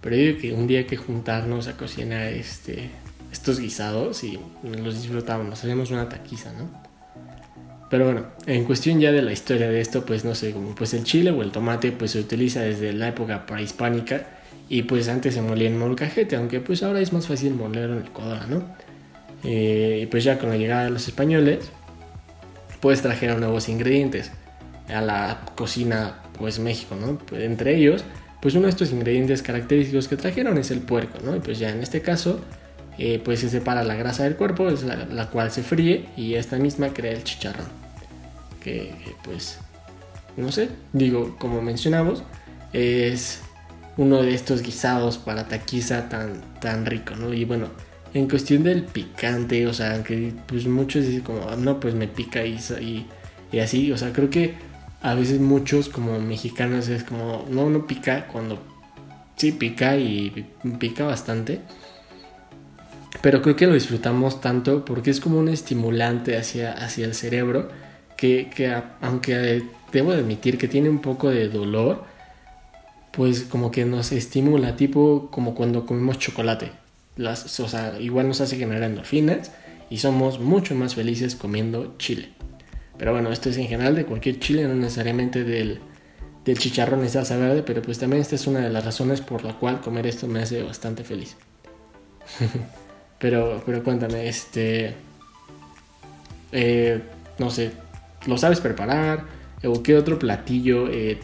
Pero 0.00 0.16
yo 0.16 0.22
digo 0.22 0.38
que 0.40 0.52
un 0.52 0.66
día 0.66 0.78
hay 0.80 0.86
que 0.86 0.96
juntarnos 0.96 1.66
a 1.66 1.76
cocinar 1.76 2.32
este, 2.32 2.90
estos 3.32 3.60
guisados 3.60 4.24
y 4.24 4.40
los 4.62 5.02
disfrutábamos, 5.02 5.58
hacíamos 5.58 5.90
una 5.90 6.08
taquiza, 6.08 6.52
¿no? 6.52 6.89
Pero 7.90 8.04
bueno, 8.04 8.26
en 8.46 8.64
cuestión 8.64 9.00
ya 9.00 9.10
de 9.10 9.20
la 9.20 9.32
historia 9.32 9.68
de 9.68 9.80
esto, 9.80 10.06
pues 10.06 10.24
no 10.24 10.36
sé, 10.36 10.52
como 10.52 10.74
pues 10.76 10.94
el 10.94 11.02
chile 11.02 11.32
o 11.32 11.42
el 11.42 11.50
tomate 11.50 11.90
pues 11.90 12.12
se 12.12 12.20
utiliza 12.20 12.60
desde 12.60 12.92
la 12.92 13.08
época 13.08 13.46
prehispánica 13.46 14.26
y 14.68 14.82
pues 14.82 15.08
antes 15.08 15.34
se 15.34 15.42
molía 15.42 15.68
en 15.68 15.76
molcajete, 15.76 16.36
aunque 16.36 16.60
pues 16.60 16.84
ahora 16.84 17.00
es 17.00 17.12
más 17.12 17.26
fácil 17.26 17.54
molerlo 17.54 17.96
en 17.96 18.04
licuadora, 18.04 18.46
¿no? 18.46 18.64
Eh, 19.42 20.00
y 20.04 20.06
pues 20.06 20.22
ya 20.22 20.38
con 20.38 20.50
la 20.50 20.56
llegada 20.56 20.84
de 20.84 20.90
los 20.90 21.08
españoles, 21.08 21.68
pues 22.78 23.02
trajeron 23.02 23.40
nuevos 23.40 23.68
ingredientes 23.68 24.30
a 24.88 25.00
la 25.00 25.40
cocina 25.56 26.22
pues 26.38 26.60
México, 26.60 26.94
¿no? 26.94 27.18
Entre 27.36 27.76
ellos, 27.76 28.04
pues 28.40 28.54
uno 28.54 28.64
de 28.64 28.70
estos 28.70 28.92
ingredientes 28.92 29.42
característicos 29.42 30.06
que 30.06 30.16
trajeron 30.16 30.58
es 30.58 30.70
el 30.70 30.78
puerco, 30.78 31.18
¿no? 31.24 31.34
Y 31.34 31.40
pues 31.40 31.58
ya 31.58 31.70
en 31.70 31.82
este 31.82 32.02
caso, 32.02 32.40
eh, 32.98 33.20
pues 33.24 33.40
se 33.40 33.50
separa 33.50 33.84
la 33.84 33.94
grasa 33.94 34.24
del 34.24 34.36
cuerpo, 34.36 34.68
es 34.68 34.82
la, 34.82 35.30
cual 35.30 35.50
se 35.50 35.62
fríe 35.62 36.06
y 36.16 36.34
esta 36.34 36.56
misma 36.56 36.90
crea 36.90 37.12
el 37.12 37.24
chicharrón 37.24 37.68
que 38.62 38.94
pues 39.24 39.58
no 40.36 40.52
sé, 40.52 40.68
digo, 40.92 41.36
como 41.38 41.62
mencionamos, 41.62 42.22
es 42.72 43.40
uno 43.96 44.22
de 44.22 44.34
estos 44.34 44.62
guisados 44.62 45.18
para 45.18 45.48
taquiza 45.48 46.08
tan, 46.08 46.40
tan 46.60 46.86
rico, 46.86 47.16
¿no? 47.16 47.32
Y 47.34 47.44
bueno, 47.44 47.68
en 48.14 48.28
cuestión 48.28 48.62
del 48.62 48.84
picante, 48.84 49.66
o 49.66 49.72
sea, 49.72 50.02
que 50.02 50.32
pues 50.46 50.66
muchos 50.66 51.06
dicen 51.06 51.22
como, 51.22 51.48
ah, 51.48 51.56
no, 51.56 51.80
pues 51.80 51.94
me 51.94 52.08
pica 52.08 52.44
y, 52.44 52.58
y, 53.52 53.58
así, 53.58 53.92
o 53.92 53.98
sea, 53.98 54.12
creo 54.12 54.30
que 54.30 54.54
a 55.02 55.14
veces 55.14 55.40
muchos 55.40 55.88
como 55.88 56.18
mexicanos 56.20 56.88
es 56.88 57.04
como, 57.04 57.46
no, 57.50 57.68
no 57.68 57.86
pica, 57.86 58.26
cuando 58.28 58.58
sí 59.36 59.52
pica 59.52 59.96
y 59.96 60.46
pica 60.78 61.04
bastante. 61.04 61.60
Pero 63.22 63.42
creo 63.42 63.56
que 63.56 63.66
lo 63.66 63.74
disfrutamos 63.74 64.40
tanto 64.40 64.84
porque 64.84 65.10
es 65.10 65.20
como 65.20 65.38
un 65.38 65.48
estimulante 65.48 66.36
hacia, 66.36 66.72
hacia 66.72 67.06
el 67.06 67.14
cerebro 67.14 67.68
que, 68.16 68.50
aunque 69.00 69.62
debo 69.92 70.12
admitir 70.12 70.58
que 70.58 70.68
tiene 70.68 70.88
un 70.88 71.00
poco 71.00 71.30
de 71.30 71.48
dolor, 71.48 72.04
pues 73.12 73.42
como 73.42 73.70
que 73.70 73.84
nos 73.84 74.12
estimula, 74.12 74.76
tipo 74.76 75.28
como 75.30 75.54
cuando 75.54 75.86
comemos 75.86 76.18
chocolate. 76.18 76.72
Las, 77.16 77.58
o 77.60 77.68
sea, 77.68 77.98
igual 77.98 78.28
nos 78.28 78.40
hace 78.40 78.56
generar 78.56 78.84
endorfinas 78.84 79.50
y 79.90 79.98
somos 79.98 80.38
mucho 80.38 80.74
más 80.74 80.94
felices 80.94 81.34
comiendo 81.34 81.94
chile. 81.98 82.30
Pero 82.96 83.12
bueno, 83.12 83.32
esto 83.32 83.48
es 83.48 83.56
en 83.56 83.66
general 83.66 83.96
de 83.96 84.04
cualquier 84.04 84.38
chile, 84.38 84.64
no 84.64 84.74
necesariamente 84.74 85.42
del, 85.42 85.80
del 86.44 86.58
chicharrón 86.58 87.00
de 87.00 87.08
salsa 87.08 87.36
verde, 87.36 87.62
pero 87.62 87.82
pues 87.82 87.98
también 87.98 88.22
esta 88.22 88.34
es 88.34 88.46
una 88.46 88.60
de 88.60 88.70
las 88.70 88.84
razones 88.84 89.20
por 89.20 89.44
la 89.44 89.58
cual 89.58 89.80
comer 89.80 90.06
esto 90.06 90.26
me 90.26 90.42
hace 90.42 90.62
bastante 90.62 91.04
feliz. 91.04 91.36
pero, 93.20 93.62
pero 93.64 93.84
cuéntame, 93.84 94.28
este... 94.28 94.96
Eh, 96.52 97.00
no 97.38 97.48
sé, 97.48 97.70
lo 98.26 98.36
sabes 98.36 98.60
preparar 98.60 99.24
o 99.64 99.82
qué 99.82 99.96
otro 99.96 100.18
platillo 100.18 100.88
eh, 100.88 101.18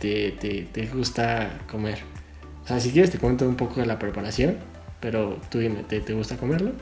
te, 0.73 0.87
gusta 0.87 1.51
comer. 1.71 1.99
O 2.65 2.69
sea, 2.69 2.81
si 2.81 2.91
quieres 2.91 3.11
te 3.11 3.19
cuento 3.19 3.49
un 3.49 3.57
poco 3.57 3.81
de 3.81 3.87
la 3.87 3.99
preparación, 3.99 4.57
pero 5.01 5.37
tú 5.51 5.59
dime, 5.59 5.83
¿te, 5.85 6.01
gusta 6.13 6.37
comerlo? 6.37 6.73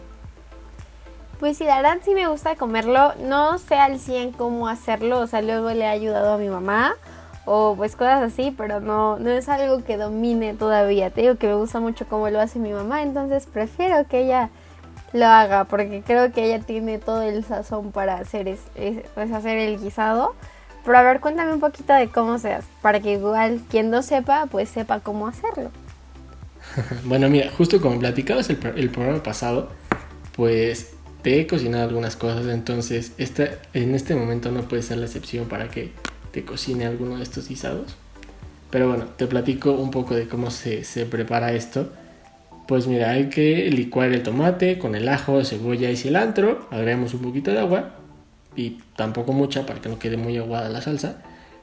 Pues 1.38 1.58
sí, 1.58 1.64
la 1.64 1.76
verdad 1.76 1.98
sí 2.04 2.14
me 2.14 2.26
gusta 2.28 2.56
comerlo. 2.56 3.14
No 3.20 3.58
sé 3.58 3.76
al 3.76 3.98
100 3.98 4.32
cómo 4.32 4.68
hacerlo, 4.68 5.20
o 5.20 5.26
sea, 5.26 5.42
luego 5.42 5.70
le 5.70 5.84
he 5.84 5.88
ayudado 5.88 6.34
a 6.34 6.38
mi 6.38 6.48
mamá 6.48 6.94
o 7.44 7.74
pues 7.76 7.96
cosas 7.96 8.22
así, 8.22 8.54
pero 8.56 8.80
no, 8.80 9.18
no 9.18 9.30
es 9.30 9.48
algo 9.48 9.84
que 9.84 9.96
domine 9.96 10.54
todavía. 10.54 11.10
Te 11.10 11.22
digo 11.22 11.36
que 11.36 11.46
me 11.46 11.54
gusta 11.54 11.80
mucho 11.80 12.06
cómo 12.08 12.30
lo 12.30 12.40
hace 12.40 12.58
mi 12.58 12.72
mamá, 12.72 13.02
entonces 13.02 13.46
prefiero 13.46 14.06
que 14.08 14.22
ella 14.22 14.50
lo 15.14 15.26
haga, 15.26 15.64
porque 15.64 16.02
creo 16.04 16.32
que 16.32 16.44
ella 16.44 16.58
tiene 16.58 16.98
todo 16.98 17.22
el 17.22 17.44
sazón 17.44 17.92
para 17.92 18.16
hacer, 18.16 18.48
es, 18.48 18.58
pues, 19.14 19.30
hacer 19.32 19.56
el 19.58 19.78
guisado. 19.78 20.34
Pero 20.84 20.98
a 20.98 21.02
ver, 21.02 21.20
cuéntame 21.20 21.54
un 21.54 21.60
poquito 21.60 21.94
de 21.94 22.08
cómo 22.08 22.38
se 22.38 22.52
hace, 22.52 22.68
para 22.82 23.00
que 23.00 23.12
igual 23.12 23.62
quien 23.70 23.90
no 23.90 24.02
sepa, 24.02 24.46
pues 24.50 24.68
sepa 24.68 25.00
cómo 25.00 25.28
hacerlo. 25.28 25.70
bueno, 27.04 27.30
mira, 27.30 27.50
justo 27.56 27.80
como 27.80 27.98
platicabas 27.98 28.50
el, 28.50 28.58
el 28.76 28.90
programa 28.90 29.22
pasado, 29.22 29.70
pues 30.36 30.94
te 31.22 31.40
he 31.40 31.46
cocinado 31.46 31.84
algunas 31.84 32.16
cosas, 32.16 32.46
entonces 32.48 33.12
esta, 33.16 33.48
en 33.72 33.94
este 33.94 34.16
momento 34.16 34.50
no 34.50 34.62
puede 34.62 34.82
ser 34.82 34.98
la 34.98 35.06
excepción 35.06 35.46
para 35.46 35.68
que 35.68 35.92
te 36.32 36.44
cocine 36.44 36.86
alguno 36.86 37.18
de 37.18 37.22
estos 37.22 37.48
guisados. 37.48 37.94
Pero 38.70 38.88
bueno, 38.88 39.04
te 39.16 39.28
platico 39.28 39.70
un 39.70 39.92
poco 39.92 40.16
de 40.16 40.26
cómo 40.26 40.50
se, 40.50 40.82
se 40.82 41.06
prepara 41.06 41.52
esto. 41.52 41.92
Pues 42.66 42.86
mira, 42.86 43.10
hay 43.10 43.28
que 43.28 43.70
licuar 43.70 44.12
el 44.12 44.22
tomate 44.22 44.78
con 44.78 44.94
el 44.94 45.08
ajo, 45.08 45.44
cebolla 45.44 45.90
y 45.90 45.96
cilantro. 45.96 46.66
Agregamos 46.70 47.12
un 47.12 47.20
poquito 47.20 47.50
de 47.50 47.58
agua 47.58 47.96
y 48.56 48.78
tampoco 48.96 49.32
mucha 49.32 49.66
para 49.66 49.80
que 49.80 49.88
no 49.88 49.98
quede 49.98 50.16
muy 50.16 50.36
aguada 50.38 50.68
la 50.70 50.80
salsa. 50.80 51.22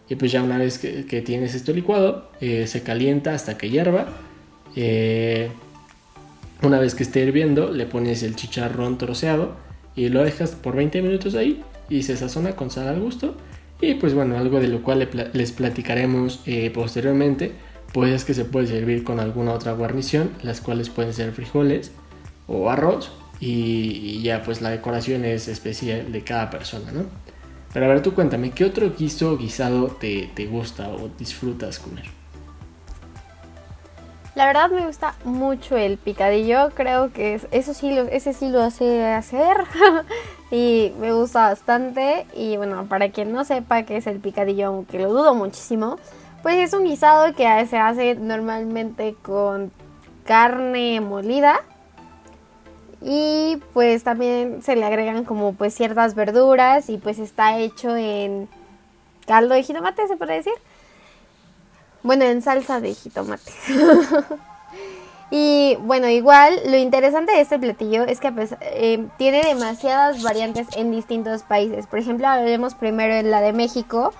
Y 0.10 0.15
pues 0.15 0.31
ya 0.31 0.43
una 0.43 0.58
vez 0.58 0.77
que, 0.77 1.22
tienes 1.22 1.55
esto 1.55 1.74
licuado, 1.74 2.29
eh, 2.41 2.67
se 2.67 2.84
calienta 2.84 3.34
hasta 3.34 3.58
que 3.58 3.70
hierva. 3.70 4.08
Eh, 4.75 5.50
una 6.62 6.79
vez 6.79 6.93
que 6.93 7.03
esté 7.03 7.22
hirviendo, 7.22 7.72
le 7.72 7.86
pones 7.88 8.22
el 8.22 8.36
chicharrón 8.36 8.98
troceado 8.98 9.55
y 9.96 10.10
lo 10.10 10.24
dejas 10.24 10.51
por 10.51 10.75
20 10.75 11.01
minutos 11.01 11.34
ahí 11.34 11.63
y 11.89 12.03
se 12.03 12.15
sazona 12.15 12.55
con 12.55 12.70
sal 12.70 12.88
al 12.88 13.00
gusto. 13.00 13.36
Y 13.81 13.96
pues 13.96 14.13
bueno, 14.13 14.38
algo 14.38 14.60
de 14.60 14.67
lo 14.67 14.84
cual 14.84 15.10
les 15.34 15.51
platicaremos 15.51 16.41
eh, 16.46 16.70
posteriormente 16.72 17.53
pues 17.94 18.26
que 18.26 18.34
se 18.34 18.46
puede 18.46 18.68
servir 18.68 19.04
con 19.04 19.20
alguna 19.20 19.54
otra 19.54 19.74
guarnición, 19.74 20.32
las 20.42 20.62
cuales 20.62 20.90
pueden 20.90 21.14
ser 21.14 21.32
frijoles 21.34 21.92
o 22.48 22.70
arroz 22.70 23.12
y, 23.40 24.22
ya 24.22 24.44
pues 24.44 24.62
la 24.62 24.70
decoración 24.70 25.26
es 25.26 25.48
especial 25.48 26.12
de 26.12 26.24
cada 26.24 26.50
persona, 26.50 26.92
¿no? 26.92 27.06
Pero 27.74 27.86
a 27.86 27.90
ver, 27.90 28.04
tú 28.04 28.14
cuéntame, 28.14 28.52
¿qué 28.52 28.66
otro 28.66 28.92
guiso 28.92 29.32
o 29.32 29.38
guisado 29.38 29.88
te, 29.88 30.30
gusta 30.50 30.90
o 30.90 31.10
disfrutas 31.18 31.80
comer? 31.80 32.06
La 34.36 34.46
verdad 34.46 34.70
me 34.70 34.86
gusta 34.86 35.16
mucho 35.26 35.76
el 35.76 35.98
picadillo, 35.98 36.70
creo 36.74 37.12
que 37.12 37.42
eso 37.52 37.74
sí 37.74 37.94
lo, 37.94 38.04
ese 38.04 38.34
sí 38.34 38.50
lo 38.50 38.62
hace 38.62 39.06
hacer 39.06 39.58
y 40.52 40.94
me 41.00 41.12
gusta 41.12 41.50
bastante 41.50 42.26
y 42.34 42.56
bueno, 42.56 42.86
para 42.88 43.10
quien 43.10 43.34
no 43.34 43.44
sepa 43.44 43.84
qué 43.84 43.98
es 43.98 44.08
el 44.08 44.20
picadillo, 44.20 44.68
aunque 44.68 45.00
lo 45.00 45.10
dudo 45.10 45.36
muchísimo, 45.36 45.98
pues 46.42 46.58
es 46.58 46.74
un 46.74 46.86
guisado 46.86 47.34
que 47.34 47.66
se 47.68 47.78
hace 47.78 48.16
normalmente 48.16 49.16
con 49.22 49.72
carne 50.26 51.02
molida. 51.02 51.62
Y 53.04 53.58
pues 53.74 54.04
también 54.04 54.62
se 54.62 54.76
le 54.76 54.86
agregan 54.86 55.26
como 55.26 55.54
pues 55.54 55.74
ciertas 55.74 56.14
verduras 56.14 56.88
y 56.90 56.98
pues 56.98 57.18
está 57.18 57.58
hecho 57.58 57.96
en 57.96 58.48
caldo 59.26 59.56
de 59.56 59.64
jitomate, 59.64 60.08
se 60.08 60.18
puede 60.18 60.36
decir. 60.36 60.54
Bueno, 62.04 62.26
en 62.26 62.42
salsa 62.42 62.80
de 62.80 62.94
jitomate. 62.94 63.52
y 65.32 65.78
bueno, 65.82 66.10
igual 66.10 66.60
lo 66.68 66.78
interesante 66.78 67.32
de 67.32 67.42
este 67.42 67.58
platillo 67.58 68.04
es 68.04 68.20
que 68.20 68.32
eh, 68.62 69.08
tiene 69.18 69.42
demasiadas 69.44 70.22
variantes 70.22 70.68
en 70.76 70.92
distintos 70.92 71.42
países. 71.42 71.88
Por 71.88 72.00
ejemplo, 72.00 72.28
hablaremos 72.28 72.76
primero 72.76 73.14
en 73.16 73.32
la 73.32 73.42
de 73.42 73.54
México, 73.54 74.14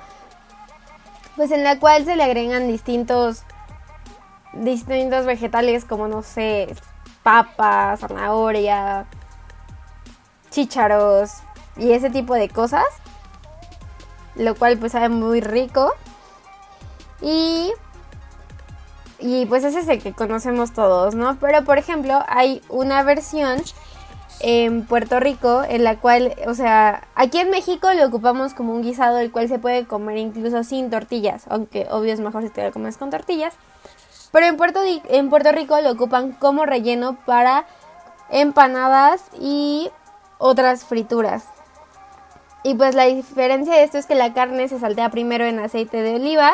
pues 1.41 1.50
en 1.50 1.63
la 1.63 1.79
cual 1.79 2.05
se 2.05 2.15
le 2.15 2.21
agregan 2.21 2.67
distintos 2.67 3.41
distintos 4.53 5.25
vegetales 5.25 5.86
como 5.86 6.07
no 6.07 6.21
sé, 6.21 6.71
papas, 7.24 8.01
zanahoria, 8.01 9.07
chícharos 10.51 11.31
y 11.77 11.93
ese 11.93 12.12
tipo 12.12 12.36
de 12.36 12.48
cosas, 12.48 12.86
lo 14.36 14.53
cual 14.53 14.77
pues 14.77 14.91
sabe 14.91 15.10
muy 15.10 15.41
rico. 15.41 15.95
Y 17.21 17.74
y 19.17 19.48
pues 19.48 19.63
ese 19.63 19.79
es 19.79 19.88
el 19.88 20.00
que 20.00 20.13
conocemos 20.13 20.74
todos, 20.74 21.15
¿no? 21.15 21.39
Pero 21.39 21.63
por 21.63 21.79
ejemplo, 21.79 22.24
hay 22.27 22.62
una 22.69 23.01
versión 23.01 23.63
en 24.43 24.86
Puerto 24.86 25.19
Rico, 25.19 25.63
en 25.67 25.83
la 25.83 25.98
cual, 25.98 26.36
o 26.48 26.53
sea, 26.53 27.07
aquí 27.15 27.39
en 27.39 27.50
México 27.51 27.93
lo 27.93 28.07
ocupamos 28.07 28.53
como 28.53 28.74
un 28.74 28.81
guisado 28.81 29.19
el 29.19 29.31
cual 29.31 29.48
se 29.48 29.60
puede 29.60 29.86
comer 29.86 30.17
incluso 30.17 30.63
sin 30.63 30.89
tortillas, 30.89 31.45
aunque 31.50 31.88
obvio 31.91 32.13
es 32.13 32.19
mejor 32.19 32.43
si 32.43 32.50
te 32.50 32.63
lo 32.63 32.71
comes 32.71 32.98
con 32.98 33.12
tortillas. 33.12 33.53
Pero 34.31 34.45
en 34.48 34.57
Puerto, 34.57 34.79
en 34.83 35.29
Puerto 35.29 35.51
Rico 35.51 35.79
lo 35.81 35.91
ocupan 35.91 36.31
como 36.31 36.65
relleno 36.65 37.17
para 37.25 37.65
empanadas 38.29 39.24
y 39.39 39.91
otras 40.38 40.86
frituras. 40.86 41.45
Y 42.63 42.75
pues 42.75 42.95
la 42.95 43.05
diferencia 43.05 43.75
de 43.75 43.83
esto 43.83 43.98
es 43.98 44.05
que 44.05 44.15
la 44.15 44.33
carne 44.33 44.67
se 44.67 44.79
saltea 44.79 45.10
primero 45.10 45.45
en 45.45 45.60
aceite 45.60 46.03
de 46.03 46.15
oliva 46.15 46.51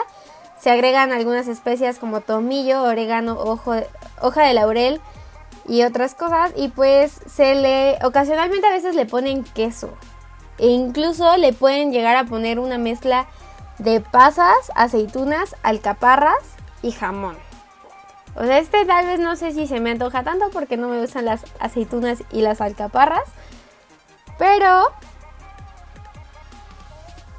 Se 0.57 0.71
agregan 0.71 1.11
algunas 1.11 1.49
especias 1.49 1.99
como 1.99 2.21
tomillo, 2.21 2.83
orégano, 2.83 3.37
hoja 3.37 4.43
de 4.43 4.53
laurel 4.53 5.01
y 5.67 5.83
otras 5.83 6.15
cosas. 6.15 6.51
Y 6.55 6.69
pues 6.69 7.19
se 7.27 7.55
le, 7.55 7.97
ocasionalmente 8.03 8.67
a 8.67 8.71
veces 8.71 8.95
le 8.95 9.05
ponen 9.05 9.43
queso. 9.43 9.91
E 10.57 10.67
incluso 10.67 11.37
le 11.37 11.53
pueden 11.53 11.91
llegar 11.91 12.15
a 12.15 12.25
poner 12.25 12.59
una 12.59 12.77
mezcla 12.77 13.27
de 13.77 14.01
pasas, 14.01 14.71
aceitunas, 14.75 15.55
alcaparras 15.61 16.43
y 16.81 16.91
jamón. 16.91 17.37
O 18.35 18.43
sea, 18.43 18.59
este 18.59 18.85
tal 18.85 19.05
vez 19.05 19.19
no 19.19 19.35
sé 19.35 19.51
si 19.51 19.67
se 19.67 19.79
me 19.79 19.91
antoja 19.91 20.23
tanto 20.23 20.49
porque 20.51 20.77
no 20.77 20.89
me 20.89 21.01
gustan 21.01 21.25
las 21.25 21.43
aceitunas 21.59 22.23
y 22.31 22.41
las 22.41 22.61
alcaparras. 22.61 23.23
Pero, 24.37 24.91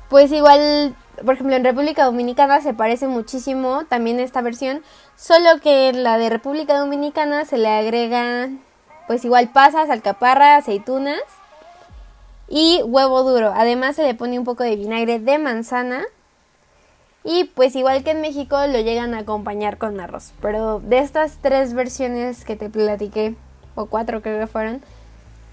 pues 0.09 0.33
igual, 0.33 0.97
por 1.25 1.35
ejemplo, 1.35 1.57
en 1.57 1.65
República 1.65 2.05
Dominicana 2.05 2.61
se 2.61 2.75
parece 2.75 3.07
muchísimo 3.07 3.85
también 3.89 4.21
esta 4.21 4.41
versión. 4.41 4.83
Solo 5.17 5.61
que 5.63 5.89
en 5.89 6.03
la 6.03 6.19
de 6.19 6.31
República 6.31 6.79
Dominicana 6.79 7.45
se 7.45 7.59
le 7.59 7.69
agregan, 7.69 8.61
pues 9.07 9.25
igual 9.25 9.51
pasas, 9.51 9.91
alcaparras, 9.91 10.65
aceitunas 10.65 11.21
y 12.49 12.83
huevo 12.83 13.23
duro. 13.23 13.53
Además 13.55 13.97
se 13.97 14.03
le 14.03 14.15
pone 14.15 14.39
un 14.39 14.45
poco 14.45 14.65
de 14.65 14.77
vinagre 14.77 15.19
de 15.19 15.39
manzana. 15.39 16.05
Y 17.25 17.45
pues 17.45 17.77
igual 17.77 18.05
que 18.05 18.13
en 18.13 18.21
México 18.21 18.57
lo 18.67 18.81
llegan 18.81 19.13
a 19.13 19.19
acompañar 19.19 19.77
con 19.77 20.01
arroz. 20.01 20.33
Pero 20.41 20.81
de 20.81 20.99
estas 20.99 21.39
tres 21.43 21.75
versiones 21.75 22.45
que 22.45 22.57
te 22.57 22.71
platiqué, 22.71 23.35
o 23.75 23.87
cuatro 23.87 24.23
creo 24.23 24.39
que 24.39 24.47
fueron, 24.47 24.83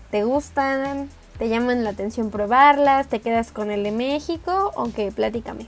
¿te 0.09 0.23
gustan? 0.23 1.09
¿Te 1.37 1.49
llaman 1.49 1.83
la 1.83 1.89
atención 1.89 2.31
probarlas? 2.31 3.09
¿Te 3.09 3.19
quedas 3.19 3.51
con 3.51 3.69
el 3.69 3.83
de 3.83 3.91
México? 3.91 4.71
¿O 4.75 4.89
qué? 4.93 5.11
Platícame. 5.11 5.67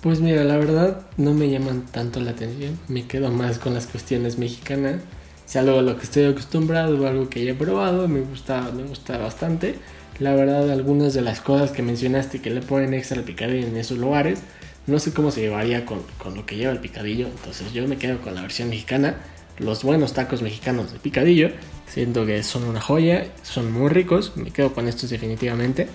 Pues 0.00 0.20
mira, 0.20 0.42
la 0.42 0.56
verdad 0.56 1.02
no 1.18 1.34
me 1.34 1.50
llaman 1.50 1.82
tanto 1.82 2.18
la 2.20 2.30
atención. 2.30 2.78
Me 2.88 3.06
quedo 3.06 3.30
más 3.30 3.58
con 3.58 3.74
las 3.74 3.86
cuestiones 3.86 4.38
mexicanas. 4.38 5.02
Si 5.44 5.58
algo 5.58 5.78
a 5.78 5.82
lo 5.82 5.98
que 5.98 6.04
estoy 6.04 6.24
acostumbrado 6.24 7.06
algo 7.06 7.28
que 7.28 7.44
ya 7.44 7.52
he 7.52 7.54
probado, 7.54 8.08
me 8.08 8.20
gusta, 8.20 8.70
me 8.74 8.84
gusta 8.84 9.18
bastante. 9.18 9.74
La 10.18 10.34
verdad, 10.34 10.70
algunas 10.70 11.12
de 11.12 11.20
las 11.20 11.42
cosas 11.42 11.72
que 11.72 11.82
mencionaste 11.82 12.40
que 12.40 12.48
le 12.48 12.62
ponen 12.62 12.94
extra 12.94 13.20
picadillo 13.22 13.66
en 13.66 13.76
esos 13.76 13.98
lugares, 13.98 14.40
no 14.86 14.98
sé 14.98 15.12
cómo 15.12 15.30
se 15.30 15.42
llevaría 15.42 15.84
con, 15.84 16.00
con, 16.16 16.34
lo 16.34 16.46
que 16.46 16.56
lleva 16.56 16.72
el 16.72 16.80
picadillo. 16.80 17.26
Entonces 17.26 17.70
yo 17.74 17.86
me 17.86 17.98
quedo 17.98 18.18
con 18.22 18.34
la 18.34 18.40
versión 18.40 18.70
mexicana. 18.70 19.16
Los 19.62 19.84
buenos 19.84 20.12
tacos 20.12 20.42
mexicanos 20.42 20.92
de 20.92 20.98
picadillo. 20.98 21.50
Siento 21.86 22.26
que 22.26 22.42
son 22.42 22.64
una 22.64 22.80
joya, 22.80 23.26
son 23.42 23.72
muy 23.72 23.88
ricos. 23.88 24.36
Me 24.36 24.50
quedo 24.50 24.74
con 24.74 24.88
estos 24.88 25.10
definitivamente. 25.10 25.88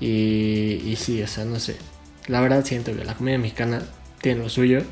Y, 0.00 0.82
y 0.84 0.96
sí, 0.96 1.22
o 1.22 1.26
sea, 1.26 1.44
no 1.44 1.58
sé. 1.60 1.76
La 2.26 2.40
verdad 2.40 2.64
siento 2.64 2.96
que 2.96 3.04
la 3.04 3.14
comida 3.14 3.38
mexicana 3.38 3.82
tiene 4.20 4.42
lo 4.42 4.48
suyo. 4.48 4.82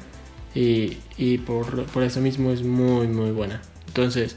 Y, 0.54 0.98
y 1.16 1.38
por, 1.38 1.86
por 1.86 2.02
eso 2.02 2.20
mismo 2.20 2.50
es 2.50 2.62
muy, 2.62 3.06
muy 3.06 3.30
buena. 3.30 3.62
Entonces, 3.86 4.36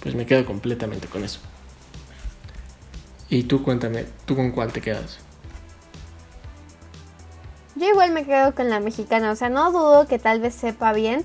pues 0.00 0.14
me 0.14 0.26
quedo 0.26 0.44
completamente 0.44 1.08
con 1.08 1.24
eso. 1.24 1.40
Y 3.28 3.44
tú 3.44 3.62
cuéntame, 3.62 4.04
¿tú 4.26 4.36
con 4.36 4.52
cuál 4.52 4.72
te 4.72 4.80
quedas? 4.80 5.18
Yo 7.76 7.88
igual 7.88 8.12
me 8.12 8.24
quedo 8.24 8.54
con 8.54 8.70
la 8.70 8.78
mexicana, 8.78 9.32
o 9.32 9.36
sea, 9.36 9.48
no 9.48 9.72
dudo 9.72 10.06
que 10.06 10.20
tal 10.20 10.40
vez 10.40 10.54
sepa 10.54 10.92
bien, 10.92 11.24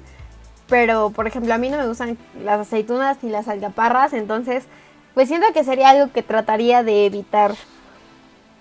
pero 0.69 1.09
por 1.09 1.27
ejemplo 1.27 1.53
a 1.53 1.57
mí 1.57 1.69
no 1.69 1.77
me 1.77 1.87
gustan 1.87 2.17
las 2.43 2.59
aceitunas 2.59 3.17
ni 3.21 3.29
las 3.29 3.47
algaparras, 3.47 4.13
entonces 4.13 4.65
pues 5.13 5.27
siento 5.27 5.47
que 5.53 5.63
sería 5.63 5.89
algo 5.89 6.11
que 6.13 6.23
trataría 6.23 6.83
de 6.83 7.05
evitar. 7.05 7.53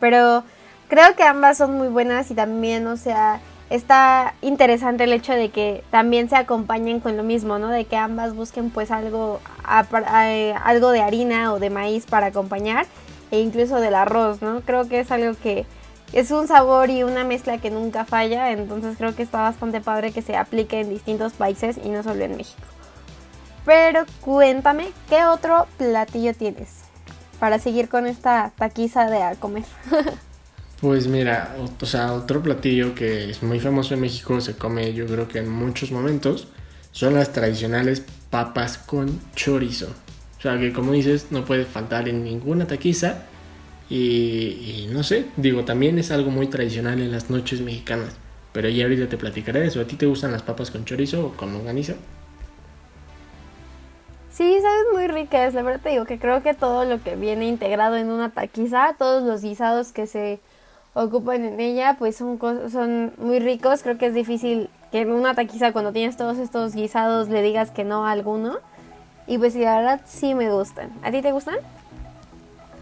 Pero 0.01 0.43
creo 0.89 1.15
que 1.15 1.23
ambas 1.23 1.59
son 1.59 1.77
muy 1.77 1.89
buenas 1.89 2.31
y 2.31 2.35
también, 2.35 2.87
o 2.87 2.97
sea, 2.97 3.41
está 3.71 4.35
interesante 4.41 5.05
el 5.05 5.13
hecho 5.13 5.33
de 5.33 5.51
que 5.51 5.85
también 5.91 6.29
se 6.29 6.37
acompañen 6.37 7.01
con 7.01 7.17
lo 7.17 7.23
mismo, 7.23 7.59
¿no? 7.59 7.69
De 7.69 7.85
que 7.85 7.97
ambas 7.97 8.35
busquen 8.35 8.71
pues 8.71 8.91
algo, 8.91 9.41
eh, 10.25 10.55
algo 10.65 10.91
de 10.91 11.03
harina 11.03 11.53
o 11.53 11.59
de 11.59 11.71
maíz 11.71 12.07
para 12.07 12.27
acompañar 12.27 12.87
e 13.31 13.41
incluso 13.41 13.77
del 13.81 13.95
arroz, 13.95 14.41
¿no? 14.41 14.63
Creo 14.63 14.89
que 14.89 15.01
es 15.01 15.11
algo 15.11 15.37
que 15.43 15.67
es 16.13 16.31
un 16.31 16.49
sabor 16.49 16.91
y 16.91 17.03
una 17.03 17.25
mezcla 17.25 17.59
que 17.59 17.71
nunca 17.71 18.05
falla, 18.05 18.51
entonces 18.51 18.97
creo 18.97 19.15
que 19.15 19.23
está 19.23 19.43
bastante 19.43 19.81
padre 19.81 20.13
que 20.13 20.23
se 20.23 20.37
aplique 20.37 20.81
en 20.81 20.91
distintos 20.91 21.35
países 21.35 21.79
y 21.83 21.89
no 21.91 22.03
solo 22.03 22.25
en 22.25 22.37
México. 22.37 22.63
Pero 23.65 24.07
cuéntame, 24.23 24.89
¿qué 25.09 25.25
otro 25.25 25.67
platillo 25.77 26.33
tienes 26.33 26.71
para 27.39 27.59
seguir 27.59 27.89
con 27.89 28.07
esta 28.07 28.53
taquiza 28.57 29.11
de 29.11 29.23
a 29.23 29.35
comer? 29.35 29.65
pues 30.81 31.07
mira, 31.07 31.55
o, 31.81 31.87
sea, 31.87 32.15
otro 32.15 32.43
platillo 32.43 32.95
que 32.95 33.31
es 33.31 33.43
muy 33.43 33.61
famoso 33.61 33.95
en 33.95 34.01
México, 34.01 34.41
se 34.41 34.57
come 34.57 34.95
yo 34.95 35.07
creo 35.07 35.29
que 35.29 35.41
en 35.41 35.51
muchos 35.51 35.93
momentos, 35.93 36.49
son 36.93 37.15
las 37.15 37.33
tradicionales 37.33 38.03
papas 38.31 38.79
con 38.79 39.21
chorizo. 39.35 39.89
O 40.39 40.41
sea 40.41 40.59
que 40.59 40.73
como 40.73 40.93
dices, 40.93 41.27
no 41.31 41.45
puede 41.45 41.65
faltar 41.65 42.09
en 42.09 42.25
ninguna 42.25 42.67
taquiza. 42.67 43.25
Y, 43.91 44.87
no 44.91 45.03
sé, 45.03 45.27
digo, 45.37 45.65
también 45.65 45.99
es 45.99 46.11
algo 46.11 46.31
muy 46.31 46.47
tradicional 46.49 47.01
en 47.01 47.11
las 47.11 47.31
noches 47.31 47.61
mexicanas. 47.61 48.17
Pero 48.53 48.69
ya 48.69 48.85
ahorita 48.85 49.09
te 49.09 49.17
platicaré 49.17 49.61
de 49.61 49.67
eso. 49.69 49.81
¿A 49.81 49.85
ti 49.85 49.97
te 49.97 50.07
gustan 50.07 50.33
las 50.33 50.43
papas 50.43 50.71
con 50.71 50.85
chorizo 50.85 51.27
o 51.27 51.33
con 51.33 51.53
longaniza? 51.53 51.95
Sí, 54.31 54.59
sabes 54.61 54.85
muy 54.93 55.09
ricas. 55.09 55.55
La 55.55 55.63
verdad 55.63 55.81
te 55.83 55.91
digo 55.91 56.05
que 56.05 56.19
creo 56.19 56.43
que 56.43 56.55
todo 56.55 56.85
lo 56.85 57.03
que 57.03 57.17
viene 57.17 57.47
integrado 57.47 57.97
en 57.97 58.11
una 58.11 58.31
taquiza, 58.31 58.95
todos 58.99 59.23
los 59.23 59.43
guisados 59.43 59.93
que 59.93 60.07
se 60.07 60.41
ocupan 60.95 61.45
en 61.45 61.61
ella, 61.61 61.97
pues 61.99 62.17
son, 62.17 62.39
son 62.71 63.13
muy 63.19 63.39
ricos. 63.39 63.83
Creo 63.83 63.97
que 63.97 64.07
es 64.07 64.15
difícil 64.15 64.69
que 64.93 65.01
en 65.01 65.13
una 65.13 65.35
taquiza 65.35 65.73
cuando 65.73 65.93
tienes 65.93 66.17
todos 66.17 66.39
estos 66.39 66.75
guisados 66.75 67.29
le 67.29 67.43
digas 67.43 67.71
que 67.71 67.85
no 67.85 68.07
a 68.07 68.13
alguno. 68.13 68.59
Y 69.27 69.39
pues 69.39 69.55
la 69.55 69.77
verdad 69.77 70.01
sí 70.05 70.35
me 70.35 70.51
gustan. 70.51 70.91
¿A 71.03 71.11
ti 71.11 71.23
te 71.23 71.33
gustan? 71.33 71.59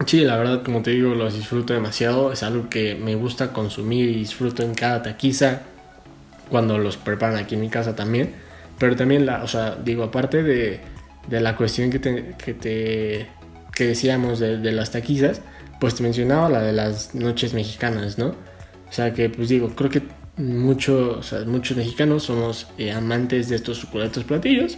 Sí, 0.07 0.21
la 0.21 0.37
verdad, 0.37 0.63
como 0.63 0.81
te 0.81 0.91
digo, 0.91 1.13
los 1.13 1.35
disfruto 1.35 1.73
demasiado. 1.73 2.31
Es 2.31 2.41
algo 2.41 2.69
que 2.69 2.95
me 2.95 3.13
gusta 3.13 3.53
consumir 3.53 4.09
y 4.09 4.15
disfruto 4.15 4.63
en 4.63 4.73
cada 4.73 5.03
taquiza. 5.03 5.61
Cuando 6.49 6.79
los 6.79 6.97
preparan 6.97 7.37
aquí 7.37 7.55
en 7.55 7.61
mi 7.61 7.69
casa 7.69 7.95
también. 7.95 8.33
Pero 8.79 8.95
también, 8.95 9.25
la, 9.25 9.43
o 9.43 9.47
sea, 9.47 9.75
digo, 9.75 10.03
aparte 10.03 10.41
de, 10.43 10.79
de 11.27 11.41
la 11.41 11.55
cuestión 11.55 11.91
que 11.91 11.99
te, 11.99 12.35
que 12.43 12.53
te 12.53 13.27
que 13.75 13.85
decíamos 13.85 14.39
de, 14.39 14.57
de, 14.57 14.71
las 14.71 14.89
taquizas, 14.89 15.41
pues 15.79 15.93
te 15.93 16.01
mencionaba 16.01 16.49
la 16.49 16.61
de 16.61 16.73
las 16.73 17.13
noches 17.13 17.53
mexicanas, 17.53 18.17
¿no? 18.17 18.29
O 18.29 18.91
sea 18.91 19.13
que, 19.13 19.29
pues 19.29 19.49
digo, 19.49 19.69
creo 19.75 19.91
que 19.91 20.01
mucho, 20.37 21.17
o 21.19 21.23
sea, 21.23 21.41
muchos 21.45 21.77
mexicanos 21.77 22.23
somos 22.23 22.67
eh, 22.77 22.91
amantes 22.91 23.49
de 23.49 23.55
estos 23.55 23.77
suculentos 23.77 24.23
platillos. 24.23 24.77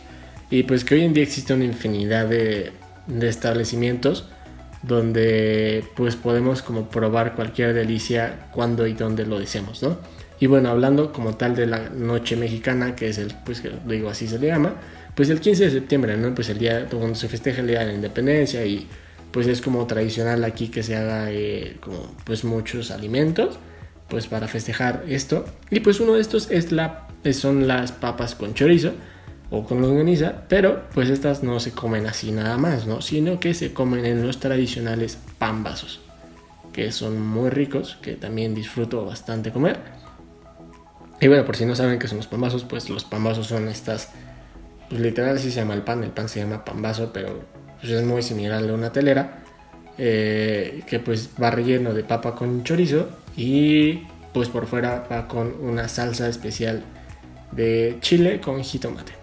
Y 0.49 0.63
pues 0.63 0.83
que 0.83 0.95
hoy 0.95 1.01
en 1.03 1.13
día 1.13 1.23
existe 1.23 1.53
una 1.53 1.65
infinidad 1.65 2.27
de, 2.27 2.71
establecimientos 3.21 4.27
donde 4.89 5.85
pues 5.95 6.17
podemos 6.17 6.61
como 6.61 6.89
probar 6.89 7.35
cualquier 7.35 7.73
delicia 7.73 8.49
cuando 8.51 8.85
y 8.87 8.93
donde 8.93 9.25
lo 9.25 9.39
deseemos, 9.39 9.81
¿no? 9.81 9.97
Y 10.41 10.47
bueno, 10.47 10.69
hablando 10.69 11.13
como 11.13 11.35
tal 11.35 11.55
de 11.55 11.67
la 11.67 11.89
noche 11.89 12.35
mexicana, 12.35 12.95
que 12.95 13.09
es 13.09 13.17
el, 13.17 13.33
pues 13.45 13.63
digo 13.85 14.09
así 14.09 14.27
se 14.27 14.39
le 14.39 14.47
llama, 14.47 14.73
pues 15.15 15.29
el 15.29 15.39
15 15.39 15.65
de 15.65 15.71
septiembre, 15.71 16.17
¿no? 16.17 16.33
Pues 16.33 16.49
el 16.49 16.57
día 16.57 16.87
cuando 16.89 17.15
se 17.15 17.29
festeja 17.29 17.61
el 17.61 17.67
día 17.67 17.79
de 17.79 17.87
la 17.87 17.93
independencia 17.93 18.65
y 18.65 18.87
pues 19.31 19.47
es 19.47 19.61
como 19.61 19.85
tradicional 19.85 20.43
aquí 20.43 20.69
que 20.69 20.83
se 20.83 20.95
haga 20.95 21.31
eh, 21.31 21.77
como 21.79 22.15
pues 22.25 22.43
muchos 22.43 22.91
alimentos 22.91 23.59
pues 24.07 24.25
para 24.25 24.47
festejar 24.47 25.03
esto 25.07 25.45
y 25.69 25.81
pues 25.81 25.99
uno 25.99 26.13
de 26.13 26.21
estos 26.21 26.49
es 26.49 26.71
la 26.71 27.07
son 27.31 27.67
las 27.67 27.91
papas 27.91 28.33
con 28.33 28.55
chorizo 28.55 28.93
o 29.51 29.65
con 29.65 29.81
longaniza, 29.81 30.43
pero 30.47 30.83
pues 30.93 31.09
estas 31.09 31.43
no 31.43 31.59
se 31.59 31.71
comen 31.71 32.05
así 32.05 32.31
nada 32.31 32.57
más, 32.57 32.85
¿no? 32.85 33.01
Sino 33.01 33.39
que 33.39 33.53
se 33.53 33.73
comen 33.73 34.05
en 34.05 34.25
los 34.25 34.39
tradicionales 34.39 35.17
pambazos, 35.37 36.01
que 36.71 36.91
son 36.91 37.25
muy 37.25 37.49
ricos, 37.49 37.97
que 38.01 38.13
también 38.13 38.53
disfruto 38.53 39.05
bastante 39.05 39.51
comer. 39.51 39.79
Y 41.19 41.27
bueno, 41.27 41.45
por 41.45 41.55
si 41.55 41.65
no 41.65 41.75
saben 41.75 41.99
qué 41.99 42.07
son 42.07 42.17
los 42.17 42.27
pambazos, 42.27 42.63
pues 42.63 42.89
los 42.89 43.03
pambazos 43.03 43.47
son 43.47 43.67
estas, 43.67 44.09
pues 44.87 45.01
literal 45.01 45.35
así 45.35 45.51
se 45.51 45.59
llama 45.61 45.73
el 45.73 45.81
pan, 45.81 46.03
el 46.03 46.11
pan 46.11 46.29
se 46.29 46.39
llama 46.39 46.63
pambazo, 46.63 47.11
pero 47.11 47.43
pues 47.79 47.91
es 47.91 48.03
muy 48.05 48.21
similar 48.21 48.63
a 48.63 48.73
una 48.73 48.91
telera, 48.91 49.43
eh, 49.97 50.83
que 50.87 50.99
pues 50.99 51.31
va 51.41 51.51
relleno 51.51 51.93
de 51.93 52.03
papa 52.03 52.35
con 52.35 52.63
chorizo 52.63 53.09
y 53.35 54.03
pues 54.33 54.47
por 54.47 54.67
fuera 54.67 55.05
va 55.11 55.27
con 55.27 55.53
una 55.59 55.89
salsa 55.89 56.29
especial 56.29 56.83
de 57.51 57.97
chile 57.99 58.39
con 58.39 58.63
jitomate. 58.63 59.18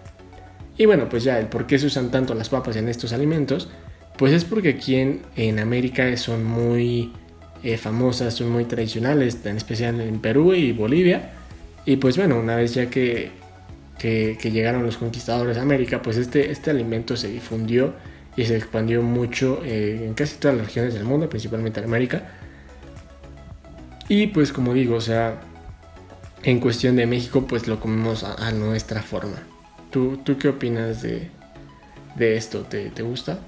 Y 0.77 0.85
bueno, 0.85 1.09
pues 1.09 1.23
ya 1.23 1.39
el 1.39 1.47
por 1.47 1.65
qué 1.65 1.79
se 1.79 1.87
usan 1.87 2.11
tanto 2.11 2.33
las 2.33 2.49
papas 2.49 2.75
en 2.75 2.87
estos 2.87 3.13
alimentos, 3.13 3.69
pues 4.17 4.33
es 4.33 4.45
porque 4.45 4.69
aquí 4.69 4.95
en, 4.95 5.59
América 5.59 6.15
son 6.17 6.43
muy 6.43 7.13
eh, 7.63 7.77
famosas, 7.77 8.35
son 8.35 8.51
muy 8.51 8.65
tradicionales, 8.65 9.37
en 9.45 9.57
especial 9.57 9.99
en 10.01 10.19
Perú 10.19 10.53
y 10.53 10.71
Bolivia. 10.71 11.31
Y 11.85 11.97
pues 11.97 12.17
bueno, 12.17 12.39
una 12.39 12.55
vez 12.55 12.73
ya 12.73 12.89
que, 12.89 13.31
que, 13.97 14.37
llegaron 14.51 14.83
los 14.83 14.97
conquistadores 14.97 15.57
a 15.57 15.61
América, 15.61 16.01
pues 16.01 16.17
este, 16.17 16.51
este 16.51 16.69
alimento 16.69 17.15
se 17.15 17.29
difundió 17.29 17.93
y 18.35 18.45
se 18.45 18.55
expandió 18.55 19.01
mucho 19.01 19.61
eh, 19.63 20.05
en 20.05 20.13
casi 20.13 20.37
todas 20.37 20.57
las 20.57 20.67
regiones 20.67 20.93
del 20.93 21.05
mundo, 21.05 21.29
principalmente 21.29 21.79
en 21.79 21.85
América. 21.85 22.33
Y 24.09 24.27
pues 24.27 24.53
como 24.53 24.73
digo, 24.73 24.95
o 24.95 25.01
sea, 25.01 25.41
en 26.43 26.59
cuestión 26.59 26.95
de 26.95 27.05
México, 27.07 27.45
pues 27.47 27.67
lo 27.67 27.79
comemos 27.79 28.23
a, 28.23 28.51
nuestra 28.51 29.01
forma. 29.01 29.37
¿Tú, 29.89 30.17
¿Tú, 30.17 30.37
qué 30.37 30.49
opinas 30.49 31.01
de, 31.01 31.29
de 32.15 32.37
esto? 32.37 32.61
¿Te, 32.61 32.89
¿Te, 32.89 33.03
gusta? 33.03 33.39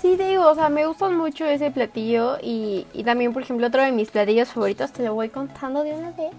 Sí, 0.00 0.16
digo, 0.16 0.48
o 0.48 0.54
sea, 0.54 0.68
me 0.68 0.86
gusta 0.86 1.08
mucho 1.08 1.44
ese 1.44 1.70
platillo 1.70 2.38
y, 2.42 2.86
y 2.92 3.04
también, 3.04 3.32
por 3.32 3.42
ejemplo, 3.42 3.66
otro 3.66 3.82
de 3.82 3.92
mis 3.92 4.10
platillos 4.10 4.48
favoritos, 4.48 4.92
te 4.92 5.02
lo 5.02 5.14
voy 5.14 5.28
contando 5.28 5.82
de 5.82 5.94
una 5.94 6.10
vez 6.12 6.34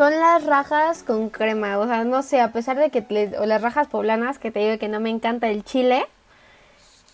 son 0.00 0.18
las 0.18 0.46
rajas 0.46 1.02
con 1.02 1.28
crema. 1.28 1.78
O 1.78 1.86
sea, 1.86 2.04
no 2.04 2.22
sé, 2.22 2.40
a 2.40 2.52
pesar 2.52 2.78
de 2.78 2.88
que 2.88 3.04
les, 3.10 3.38
o 3.38 3.44
las 3.44 3.60
rajas 3.60 3.86
poblanas, 3.86 4.38
que 4.38 4.50
te 4.50 4.60
digo 4.60 4.78
que 4.78 4.88
no 4.88 4.98
me 4.98 5.10
encanta 5.10 5.50
el 5.50 5.62
chile, 5.62 6.06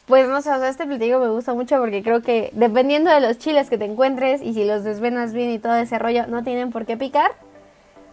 pues 0.07 0.29
no 0.29 0.41
sé, 0.41 0.53
o 0.53 0.59
sea, 0.59 0.69
este 0.69 0.87
platillo 0.87 1.19
me 1.19 1.29
gusta 1.29 1.53
mucho 1.53 1.79
porque 1.79 2.05
creo 2.05 2.23
que 2.23 2.51
dependiendo 2.55 3.11
de 3.11 3.21
los 3.21 3.39
chiles 3.39 3.69
que 3.69 3.77
te 3.77 3.87
encuentres 3.87 4.41
y 4.41 4.55
si 4.55 4.65
los 4.65 4.85
desvenas 4.85 5.33
bien 5.33 5.51
y 5.51 5.59
todo 5.59 5.75
ese 5.75 5.99
rollo, 5.99 6.29
no 6.29 6.45
tienen 6.45 6.71
por 6.71 6.87
qué 6.87 6.97
picar. 6.97 7.33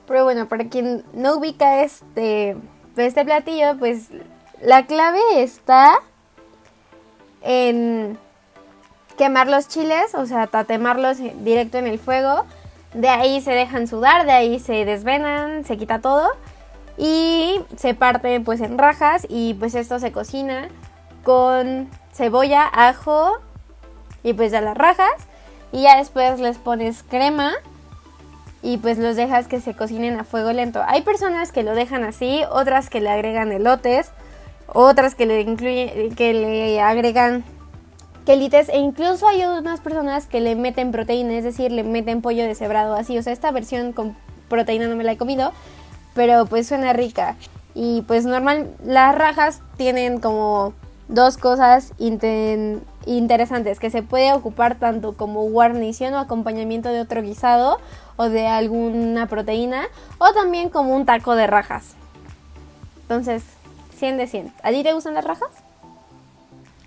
Pero 0.07 0.23
bueno, 0.23 0.47
para 0.47 0.65
quien 0.69 1.03
no 1.13 1.35
ubica 1.35 1.81
este, 1.83 2.57
este 2.97 3.25
platillo, 3.25 3.77
pues 3.79 4.09
la 4.61 4.85
clave 4.85 5.19
está 5.37 5.93
en 7.41 8.17
quemar 9.17 9.47
los 9.47 9.67
chiles, 9.67 10.15
o 10.15 10.25
sea, 10.25 10.47
tatemarlos 10.47 11.17
directo 11.43 11.77
en 11.77 11.87
el 11.87 11.99
fuego. 11.99 12.45
De 12.93 13.09
ahí 13.09 13.41
se 13.41 13.51
dejan 13.51 13.87
sudar, 13.87 14.25
de 14.25 14.31
ahí 14.31 14.59
se 14.59 14.85
desvenan, 14.85 15.65
se 15.65 15.77
quita 15.77 15.99
todo 15.99 16.29
y 16.97 17.59
se 17.75 17.95
parte 17.95 18.39
pues 18.39 18.61
en 18.61 18.77
rajas 18.77 19.25
y 19.27 19.55
pues 19.55 19.73
esto 19.73 19.97
se 19.99 20.11
cocina 20.11 20.67
con 21.23 21.89
cebolla, 22.13 22.65
ajo 22.71 23.39
y 24.21 24.33
pues 24.33 24.51
ya 24.51 24.61
las 24.61 24.77
rajas. 24.77 25.11
Y 25.71 25.83
ya 25.83 25.97
después 25.97 26.39
les 26.39 26.59
pones 26.59 27.03
crema 27.03 27.53
y 28.63 28.77
pues 28.77 28.97
los 28.97 29.17
dejas 29.17 29.47
que 29.47 29.59
se 29.59 29.75
cocinen 29.75 30.17
a 30.19 30.23
fuego 30.23 30.51
lento. 30.53 30.81
Hay 30.87 31.01
personas 31.01 31.51
que 31.51 31.63
lo 31.63 31.75
dejan 31.75 32.03
así, 32.03 32.43
otras 32.49 32.89
que 32.89 33.01
le 33.01 33.09
agregan 33.09 33.51
elotes, 33.51 34.11
otras 34.67 35.13
que 35.15 35.25
le 35.25 35.41
incluyen 35.41 36.15
que 36.15 36.33
le 36.33 36.81
agregan 36.81 37.43
quelites 38.25 38.69
e 38.69 38.77
incluso 38.77 39.27
hay 39.27 39.43
unas 39.43 39.81
personas 39.81 40.27
que 40.27 40.39
le 40.39 40.55
meten 40.55 40.93
proteína, 40.93 41.33
es 41.33 41.43
decir, 41.43 41.73
le 41.73 41.83
meten 41.83 42.21
pollo 42.21 42.45
deshebrado 42.45 42.95
así. 42.95 43.17
O 43.17 43.21
sea, 43.21 43.33
esta 43.33 43.51
versión 43.51 43.91
con 43.91 44.15
proteína 44.47 44.87
no 44.87 44.95
me 44.95 45.03
la 45.03 45.11
he 45.11 45.17
comido, 45.17 45.51
pero 46.13 46.45
pues 46.45 46.65
suena 46.65 46.93
rica. 46.93 47.35
Y 47.75 48.03
pues 48.03 48.25
normal, 48.25 48.69
las 48.85 49.13
rajas 49.13 49.61
tienen 49.75 50.19
como 50.19 50.73
dos 51.09 51.35
cosas 51.35 51.91
interesantes, 53.05 53.79
que 53.79 53.89
se 53.89 54.03
puede 54.03 54.33
ocupar 54.33 54.79
tanto 54.79 55.13
como 55.13 55.43
guarnición 55.43 56.13
o 56.13 56.19
acompañamiento 56.19 56.89
de 56.89 57.01
otro 57.01 57.21
guisado 57.21 57.79
o 58.15 58.29
de 58.29 58.47
alguna 58.47 59.27
proteína, 59.27 59.83
o 60.19 60.33
también 60.33 60.69
como 60.69 60.95
un 60.95 61.05
taco 61.05 61.35
de 61.35 61.47
rajas. 61.47 61.95
Entonces, 63.01 63.43
100 63.97 64.17
de 64.17 64.27
100. 64.27 64.53
¿A 64.63 64.71
te 64.71 64.93
gustan 64.93 65.13
las 65.13 65.25
rajas? 65.25 65.49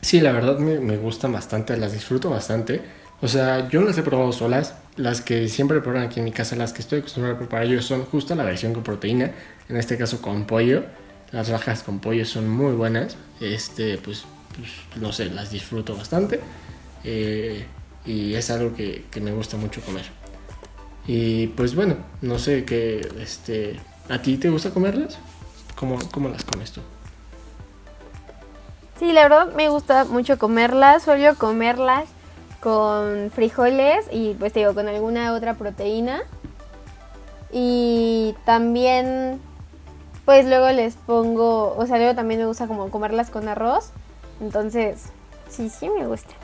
Sí, 0.00 0.20
la 0.20 0.32
verdad 0.32 0.58
me, 0.58 0.78
me 0.78 0.96
gustan 0.96 1.32
bastante, 1.32 1.76
las 1.76 1.92
disfruto 1.92 2.30
bastante. 2.30 2.82
O 3.22 3.28
sea, 3.28 3.68
yo 3.68 3.82
las 3.82 3.96
he 3.98 4.02
probado 4.02 4.32
solas. 4.32 4.74
Las 4.96 5.20
que 5.20 5.48
siempre 5.48 5.80
preparan 5.80 6.08
aquí 6.08 6.20
en 6.20 6.24
mi 6.24 6.32
casa, 6.32 6.56
las 6.56 6.72
que 6.72 6.82
estoy 6.82 7.00
acostumbrado 7.00 7.36
a 7.36 7.38
preparar 7.38 7.66
yo, 7.66 7.80
son 7.82 8.04
justo 8.04 8.34
la 8.34 8.44
versión 8.44 8.72
con 8.72 8.82
proteína. 8.82 9.32
En 9.68 9.76
este 9.76 9.96
caso 9.96 10.20
con 10.20 10.46
pollo. 10.46 10.84
Las 11.32 11.48
rajas 11.48 11.82
con 11.82 11.98
pollo 11.98 12.24
son 12.24 12.48
muy 12.48 12.72
buenas. 12.72 13.16
Este, 13.40 13.98
pues, 13.98 14.24
pues 14.56 15.02
no 15.02 15.12
sé, 15.12 15.26
las 15.26 15.50
disfruto 15.50 15.96
bastante. 15.96 16.40
Eh, 17.04 17.66
y 18.04 18.34
es 18.34 18.50
algo 18.50 18.74
que, 18.74 19.04
me 19.20 19.32
gusta 19.32 19.56
mucho 19.56 19.80
comer. 19.82 20.04
Y 21.06 21.48
pues 21.48 21.74
bueno, 21.74 21.96
no 22.22 22.38
sé 22.38 22.64
qué, 22.64 23.08
este, 23.20 23.78
¿a 24.08 24.20
ti 24.22 24.36
te 24.36 24.50
gusta 24.50 24.70
comerlas? 24.70 25.18
¿Cómo, 25.76 25.98
cómo 26.12 26.28
las 26.28 26.44
comes 26.44 26.72
tú? 26.72 26.80
Sí, 28.98 29.12
la 29.12 29.22
verdad 29.24 29.52
me 29.54 29.68
gusta 29.68 30.04
mucho 30.04 30.38
comerlas. 30.38 31.02
Suelo 31.02 31.34
comerlas 31.36 32.08
con 32.60 33.30
frijoles 33.30 34.06
y 34.10 34.34
pues 34.34 34.54
digo 34.54 34.74
con 34.74 34.88
alguna 34.88 35.34
otra 35.34 35.54
proteína. 35.54 36.22
Y 37.52 38.34
también 38.44 39.40
pues 40.24 40.44
luego 40.46 40.70
les 40.72 40.96
pongo, 40.96 41.76
o 41.76 41.86
sea, 41.86 41.98
luego 41.98 42.14
también 42.14 42.40
me 42.40 42.46
gusta 42.46 42.66
como 42.66 42.90
comerlas 42.90 43.30
con 43.30 43.48
arroz. 43.48 43.92
Entonces, 44.40 45.06
sí, 45.48 45.68
sí 45.68 45.88
me 45.88 46.06
gusta. 46.06 46.34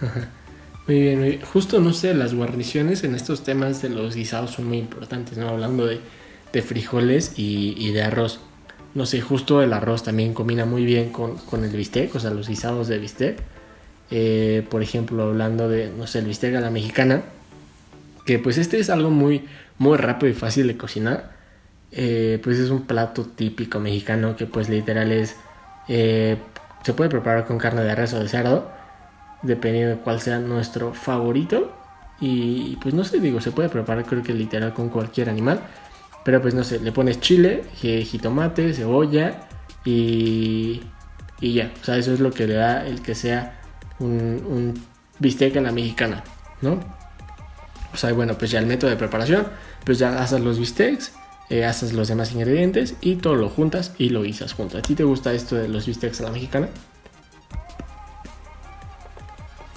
muy 0.86 1.00
bien, 1.00 1.18
muy 1.18 1.28
bien. 1.30 1.42
Justo, 1.42 1.80
no 1.80 1.92
sé, 1.92 2.14
las 2.14 2.34
guarniciones 2.34 3.04
en 3.04 3.14
estos 3.14 3.44
temas 3.44 3.82
de 3.82 3.88
los 3.90 4.14
guisados 4.14 4.52
son 4.52 4.66
muy 4.66 4.78
importantes, 4.78 5.38
¿no? 5.38 5.48
Hablando 5.48 5.86
de, 5.86 6.00
de 6.52 6.62
frijoles 6.62 7.32
y, 7.36 7.74
y 7.76 7.92
de 7.92 8.02
arroz 8.02 8.40
no 8.94 9.06
sé, 9.06 9.20
justo 9.20 9.62
el 9.62 9.72
arroz 9.72 10.02
también 10.02 10.34
combina 10.34 10.64
muy 10.64 10.84
bien 10.84 11.10
con, 11.10 11.64
el 11.64 11.70
bistec, 11.70 12.14
o 12.14 12.20
sea, 12.20 12.30
los 12.30 12.48
guisados 12.48 12.88
de 12.88 12.98
bistec. 12.98 13.38
Eh, 14.10 14.66
por 14.70 14.82
ejemplo, 14.82 15.22
hablando 15.24 15.68
de, 15.68 15.90
no 15.96 16.06
sé, 16.06 16.20
el 16.20 16.24
bistec 16.26 16.54
a 16.56 16.60
la 16.60 16.70
mexicana, 16.70 17.22
que 18.24 18.38
pues 18.38 18.58
este 18.58 18.78
es 18.80 18.90
algo 18.90 19.10
muy, 19.10 19.44
muy 19.78 19.96
rápido 19.96 20.30
y 20.30 20.34
fácil 20.34 20.66
de 20.66 20.76
cocinar. 20.76 21.36
Eh, 21.92 22.40
pues 22.42 22.58
es 22.58 22.70
un 22.70 22.86
plato 22.86 23.24
típico 23.24 23.78
mexicano 23.80 24.36
que 24.36 24.46
pues 24.46 24.68
literal 24.68 25.12
es, 25.12 25.36
eh, 25.88 26.36
se 26.82 26.92
puede 26.94 27.10
preparar 27.10 27.46
con 27.46 27.58
carne 27.58 27.82
de 27.82 27.94
res 27.94 28.14
o 28.14 28.20
de 28.20 28.28
cerdo, 28.28 28.70
dependiendo 29.42 29.96
de 29.96 30.00
cuál 30.02 30.20
sea 30.20 30.38
nuestro 30.38 30.94
favorito. 30.94 31.74
Y 32.20 32.76
pues 32.76 32.94
no 32.94 33.04
sé, 33.04 33.20
digo, 33.20 33.40
se 33.40 33.52
puede 33.52 33.68
preparar 33.68 34.04
creo 34.04 34.22
que 34.22 34.32
literal 34.32 34.72
con 34.74 34.88
cualquier 34.88 35.30
animal. 35.30 35.60
Pero 36.24 36.42
pues 36.42 36.54
no 36.54 36.64
sé, 36.64 36.80
le 36.80 36.92
pones 36.92 37.20
chile, 37.20 37.64
jitomate, 37.74 38.74
cebolla 38.74 39.48
y, 39.84 40.82
y 41.40 41.52
ya. 41.54 41.72
O 41.80 41.84
sea, 41.84 41.96
eso 41.96 42.12
es 42.12 42.20
lo 42.20 42.30
que 42.30 42.46
le 42.46 42.54
da 42.54 42.86
el 42.86 43.02
que 43.02 43.14
sea 43.14 43.60
un, 43.98 44.44
un 44.46 44.74
bistec 45.18 45.56
a 45.56 45.60
la 45.60 45.72
mexicana, 45.72 46.22
¿no? 46.60 46.80
O 47.92 47.96
sea, 47.96 48.12
bueno, 48.12 48.36
pues 48.36 48.50
ya 48.50 48.58
el 48.58 48.66
método 48.66 48.90
de 48.90 48.96
preparación, 48.96 49.46
pues 49.84 49.98
ya 49.98 50.20
haces 50.20 50.40
los 50.40 50.58
bistecs, 50.58 51.12
eh, 51.50 51.64
haces 51.64 51.92
los 51.92 52.08
demás 52.08 52.32
ingredientes 52.32 52.96
y 53.00 53.16
todo 53.16 53.34
lo 53.34 53.48
juntas 53.48 53.94
y 53.98 54.10
lo 54.10 54.22
guisas 54.22 54.52
junto. 54.52 54.78
¿A 54.78 54.82
ti 54.82 54.94
te 54.94 55.04
gusta 55.04 55.32
esto 55.32 55.56
de 55.56 55.68
los 55.68 55.86
bistecs 55.86 56.20
a 56.20 56.24
la 56.24 56.30
mexicana? 56.30 56.68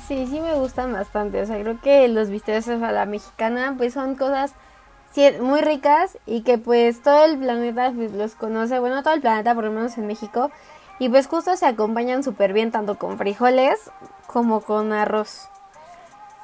Sí, 0.08 0.28
sí 0.30 0.40
me 0.40 0.54
gustan 0.56 0.92
bastante. 0.92 1.42
O 1.42 1.46
sea, 1.46 1.60
creo 1.60 1.80
que 1.82 2.08
los 2.08 2.30
bistecs 2.30 2.68
a 2.68 2.92
la 2.92 3.06
mexicana 3.06 3.76
pues 3.78 3.94
son 3.94 4.16
cosas 4.16 4.54
muy 5.42 5.62
ricas 5.62 6.18
y 6.26 6.42
que 6.42 6.58
pues 6.58 7.02
todo 7.02 7.26
el 7.26 7.38
planeta 7.38 7.92
pues, 7.94 8.14
los 8.14 8.36
conoce, 8.36 8.80
bueno, 8.80 9.04
todo 9.04 9.14
el 9.14 9.22
planeta 9.22 9.54
por 9.54 9.66
lo 9.66 9.72
menos 9.72 9.98
en 9.98 10.08
México, 10.08 10.52
y 11.00 11.10
pues 11.10 11.28
justo 11.28 11.56
se 11.58 11.66
acompañan 11.66 12.24
súper 12.24 12.54
bien 12.54 12.72
tanto 12.72 12.98
con 12.98 13.18
frijoles 13.18 13.78
como 14.28 14.62
con 14.62 14.94
arroz. 14.94 15.51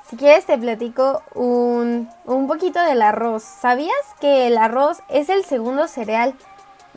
Si 0.10 0.16
quieres 0.16 0.46
te 0.46 0.58
platico 0.58 1.22
un, 1.34 2.10
un 2.26 2.48
poquito 2.48 2.82
del 2.82 3.02
arroz. 3.02 3.44
¿Sabías 3.44 3.96
que 4.22 4.48
el 4.48 4.58
arroz 4.58 5.00
es 5.10 5.28
el 5.28 5.44
segundo 5.44 5.88
cereal 5.88 6.34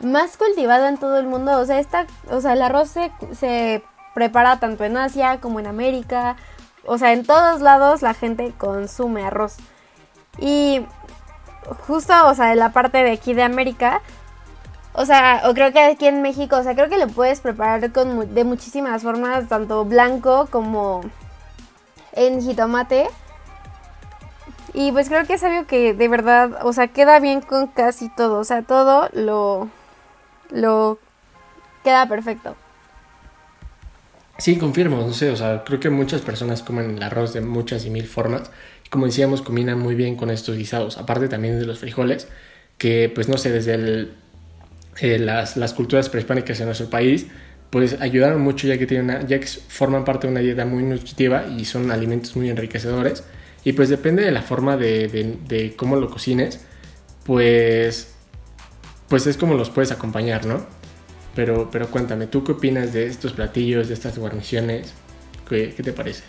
más 0.01 0.37
cultivado 0.37 0.87
en 0.87 0.97
todo 0.97 1.17
el 1.17 1.27
mundo? 1.27 1.59
O 1.59 1.65
sea, 1.65 1.79
esta, 1.79 2.07
o 2.29 2.39
sea 2.39 2.53
el 2.53 2.61
arroz 2.61 2.89
se, 2.89 3.11
se 3.33 3.83
prepara 4.13 4.59
tanto 4.59 4.85
en 4.85 4.95
Asia 4.95 5.41
como 5.41 5.59
en 5.59 5.67
América. 5.67 6.37
O 6.85 6.97
sea, 6.97 7.11
en 7.11 7.25
todos 7.25 7.59
lados 7.61 8.01
la 8.01 8.13
gente 8.13 8.53
consume 8.57 9.25
arroz. 9.25 9.57
Y 10.39 10.85
justo, 11.87 12.13
o 12.27 12.33
sea, 12.33 12.47
de 12.47 12.55
la 12.55 12.71
parte 12.71 13.03
de 13.03 13.11
aquí 13.11 13.33
de 13.33 13.43
América, 13.43 14.01
o 14.93 15.05
sea, 15.05 15.43
o 15.45 15.53
creo 15.53 15.71
que 15.71 15.79
aquí 15.79 16.07
en 16.07 16.21
México, 16.21 16.57
o 16.57 16.63
sea, 16.63 16.75
creo 16.75 16.89
que 16.89 16.97
lo 16.97 17.07
puedes 17.07 17.39
preparar 17.41 17.91
con, 17.91 18.33
de 18.33 18.43
muchísimas 18.43 19.03
formas, 19.03 19.47
tanto 19.47 19.85
blanco 19.85 20.47
como 20.49 21.01
en 22.13 22.41
jitomate. 22.41 23.07
Y 24.73 24.91
pues 24.91 25.09
creo 25.09 25.25
que 25.25 25.33
es 25.33 25.43
algo 25.43 25.67
que 25.67 25.93
de 25.93 26.07
verdad, 26.07 26.65
o 26.65 26.73
sea, 26.73 26.87
queda 26.87 27.19
bien 27.19 27.41
con 27.41 27.67
casi 27.67 28.09
todo, 28.09 28.39
o 28.39 28.43
sea, 28.43 28.61
todo 28.61 29.09
lo 29.13 29.69
lo 30.49 30.99
queda 31.83 32.07
perfecto. 32.07 32.55
Sí, 34.37 34.57
confirmo, 34.57 34.97
no 34.97 35.13
sé, 35.13 35.29
o 35.29 35.35
sea, 35.35 35.63
creo 35.63 35.79
que 35.79 35.89
muchas 35.89 36.21
personas 36.21 36.63
comen 36.63 36.97
el 36.97 37.03
arroz 37.03 37.33
de 37.33 37.41
muchas 37.41 37.85
y 37.85 37.89
mil 37.89 38.07
formas 38.07 38.49
como 38.91 39.05
decíamos, 39.05 39.41
combinan 39.41 39.79
muy 39.79 39.95
bien 39.95 40.17
con 40.17 40.29
estos 40.29 40.57
guisados, 40.57 40.97
aparte 40.97 41.29
también 41.29 41.57
de 41.57 41.65
los 41.65 41.79
frijoles, 41.79 42.27
que 42.77 43.09
pues 43.15 43.29
no 43.29 43.37
sé, 43.37 43.49
desde 43.49 44.09
eh, 44.99 45.17
las, 45.17 45.55
las, 45.55 45.73
culturas 45.73 46.09
prehispánicas 46.09 46.59
en 46.59 46.65
nuestro 46.65 46.89
país, 46.89 47.27
pues 47.71 47.99
ayudaron 47.99 48.41
mucho 48.41 48.67
ya 48.67 48.77
que, 48.77 48.85
tienen 48.85 49.27
ya 49.27 49.39
que 49.39 49.47
forman 49.47 50.05
parte 50.05 50.27
de 50.27 50.31
una 50.31 50.41
dieta 50.41 50.65
muy 50.65 50.83
nutritiva 50.83 51.47
y 51.47 51.65
son 51.65 51.89
alimentos 51.89 52.35
muy 52.35 52.49
enriquecedores. 52.49 53.23
Y 53.63 53.73
pues 53.73 53.89
depende 53.89 54.23
de 54.23 54.31
la 54.31 54.43
forma 54.43 54.77
de, 54.77 55.07
de, 55.47 55.75
cómo 55.75 55.95
lo 55.95 56.09
cocines, 56.09 56.59
pues, 57.25 58.13
pues 59.07 59.25
es 59.27 59.37
como 59.37 59.55
los 59.55 59.69
puedes 59.69 59.91
acompañar, 59.91 60.45
¿no? 60.45 60.65
Pero, 61.35 61.69
pero 61.71 61.89
cuéntame, 61.89 62.27
¿tú 62.27 62.43
qué 62.43 62.51
opinas 62.51 62.93
de 62.93 63.07
estos 63.07 63.33
platillos, 63.33 63.87
de 63.87 63.93
estas 63.93 64.17
guarniciones? 64.19 64.93
¿Qué, 65.47 65.73
qué 65.75 65.83
te 65.83 65.93
parece? 65.93 66.23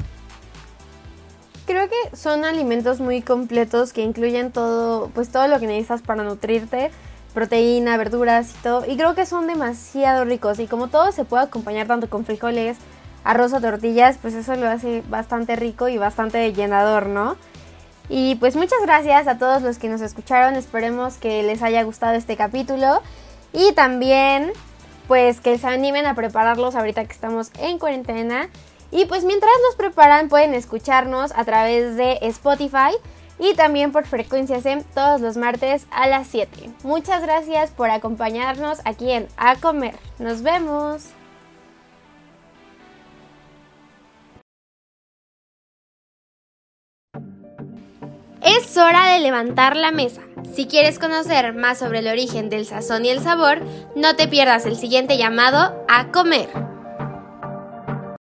creo 1.73 1.89
que 1.89 2.17
son 2.17 2.45
alimentos 2.45 3.01
muy 3.01 3.23
completos 3.23 3.93
que 3.93 4.03
incluyen 4.03 4.53
todo, 4.53 5.09
pues 5.15 5.31
todo 5.31 5.49
lo 5.49 5.59
que 5.59 5.67
necesitas 5.67 6.03
para 6.03 6.23
nutrirte, 6.23 6.91
proteína, 7.33 7.97
verduras 7.97 8.51
y 8.51 8.63
todo. 8.63 8.85
Y 8.87 8.97
creo 8.97 9.15
que 9.15 9.27
son 9.27 9.47
demasiado 9.47 10.25
ricos 10.25 10.59
y 10.59 10.67
como 10.67 10.89
todo 10.89 11.13
se 11.13 11.25
puede 11.25 11.45
acompañar 11.45 11.87
tanto 11.87 12.09
con 12.09 12.25
frijoles, 12.25 12.77
arroz 13.25 13.53
o 13.53 13.61
tortillas, 13.61 14.19
pues 14.21 14.35
eso 14.35 14.55
lo 14.57 14.69
hace 14.69 15.03
bastante 15.09 15.57
rico 15.57 15.89
y 15.89 15.99
bastante 15.99 16.53
llenador, 16.53 17.07
¿no? 17.07 17.37
Y 18.09 18.35
pues 18.37 18.57
muchas 18.57 18.81
gracias 18.83 19.27
a 19.27 19.39
todos 19.39 19.63
los 19.63 19.79
que 19.79 19.89
nos 19.89 20.01
escucharon, 20.01 20.57
esperemos 20.57 21.17
que 21.17 21.43
les 21.43 21.63
haya 21.63 21.83
gustado 21.83 22.15
este 22.15 22.37
capítulo 22.37 23.01
y 23.53 23.73
también 23.73 24.53
pues 25.09 25.41
que 25.41 25.59
se 25.59 25.67
animen 25.67 26.07
a 26.07 26.15
prepararlos 26.15 26.75
ahorita 26.75 27.05
que 27.05 27.13
estamos 27.13 27.51
en 27.59 27.79
cuarentena. 27.79 28.49
Y 28.91 29.07
pues 29.07 29.25
mientras 29.25 29.53
los 29.67 29.77
preparan 29.77 30.29
pueden 30.29 30.55
escucharnos 30.55 31.33
a 31.35 31.45
través 31.45 31.97
de 31.97 32.19
Spotify 32.23 32.93
y 33.43 33.55
también 33.55 33.91
por 33.91 34.07
Frecuencia 34.07 34.61
SEM 34.61 34.85
todos 34.95 35.21
los 35.21 35.37
martes 35.37 35.87
a 35.91 36.07
las 36.07 36.29
7. 36.29 36.71
Muchas 36.85 37.23
gracias 37.23 37.71
por 37.71 37.91
acompañarnos 37.91 38.79
aquí 38.85 39.11
en 39.11 39.27
A 39.37 39.57
Comer. 39.57 39.97
Nos 40.21 40.43
vemos. 40.43 41.09
Es 48.41 48.77
hora 48.77 49.13
de 49.13 49.21
levantar 49.21 49.77
la 49.77 49.91
mesa. 49.91 50.23
Si 50.55 50.67
quieres 50.67 50.99
conocer 50.99 51.53
más 51.53 51.79
sobre 51.79 51.99
el 51.99 52.09
origen 52.09 52.49
del 52.49 52.65
sazón 52.65 53.05
y 53.05 53.09
el 53.09 53.21
sabor, 53.21 53.63
no 53.97 54.15
te 54.15 54.29
pierdas 54.29 54.67
el 54.67 54.77
siguiente 54.77 55.19
llamado 55.19 55.85
a 55.89 56.13
comer. 56.13 56.72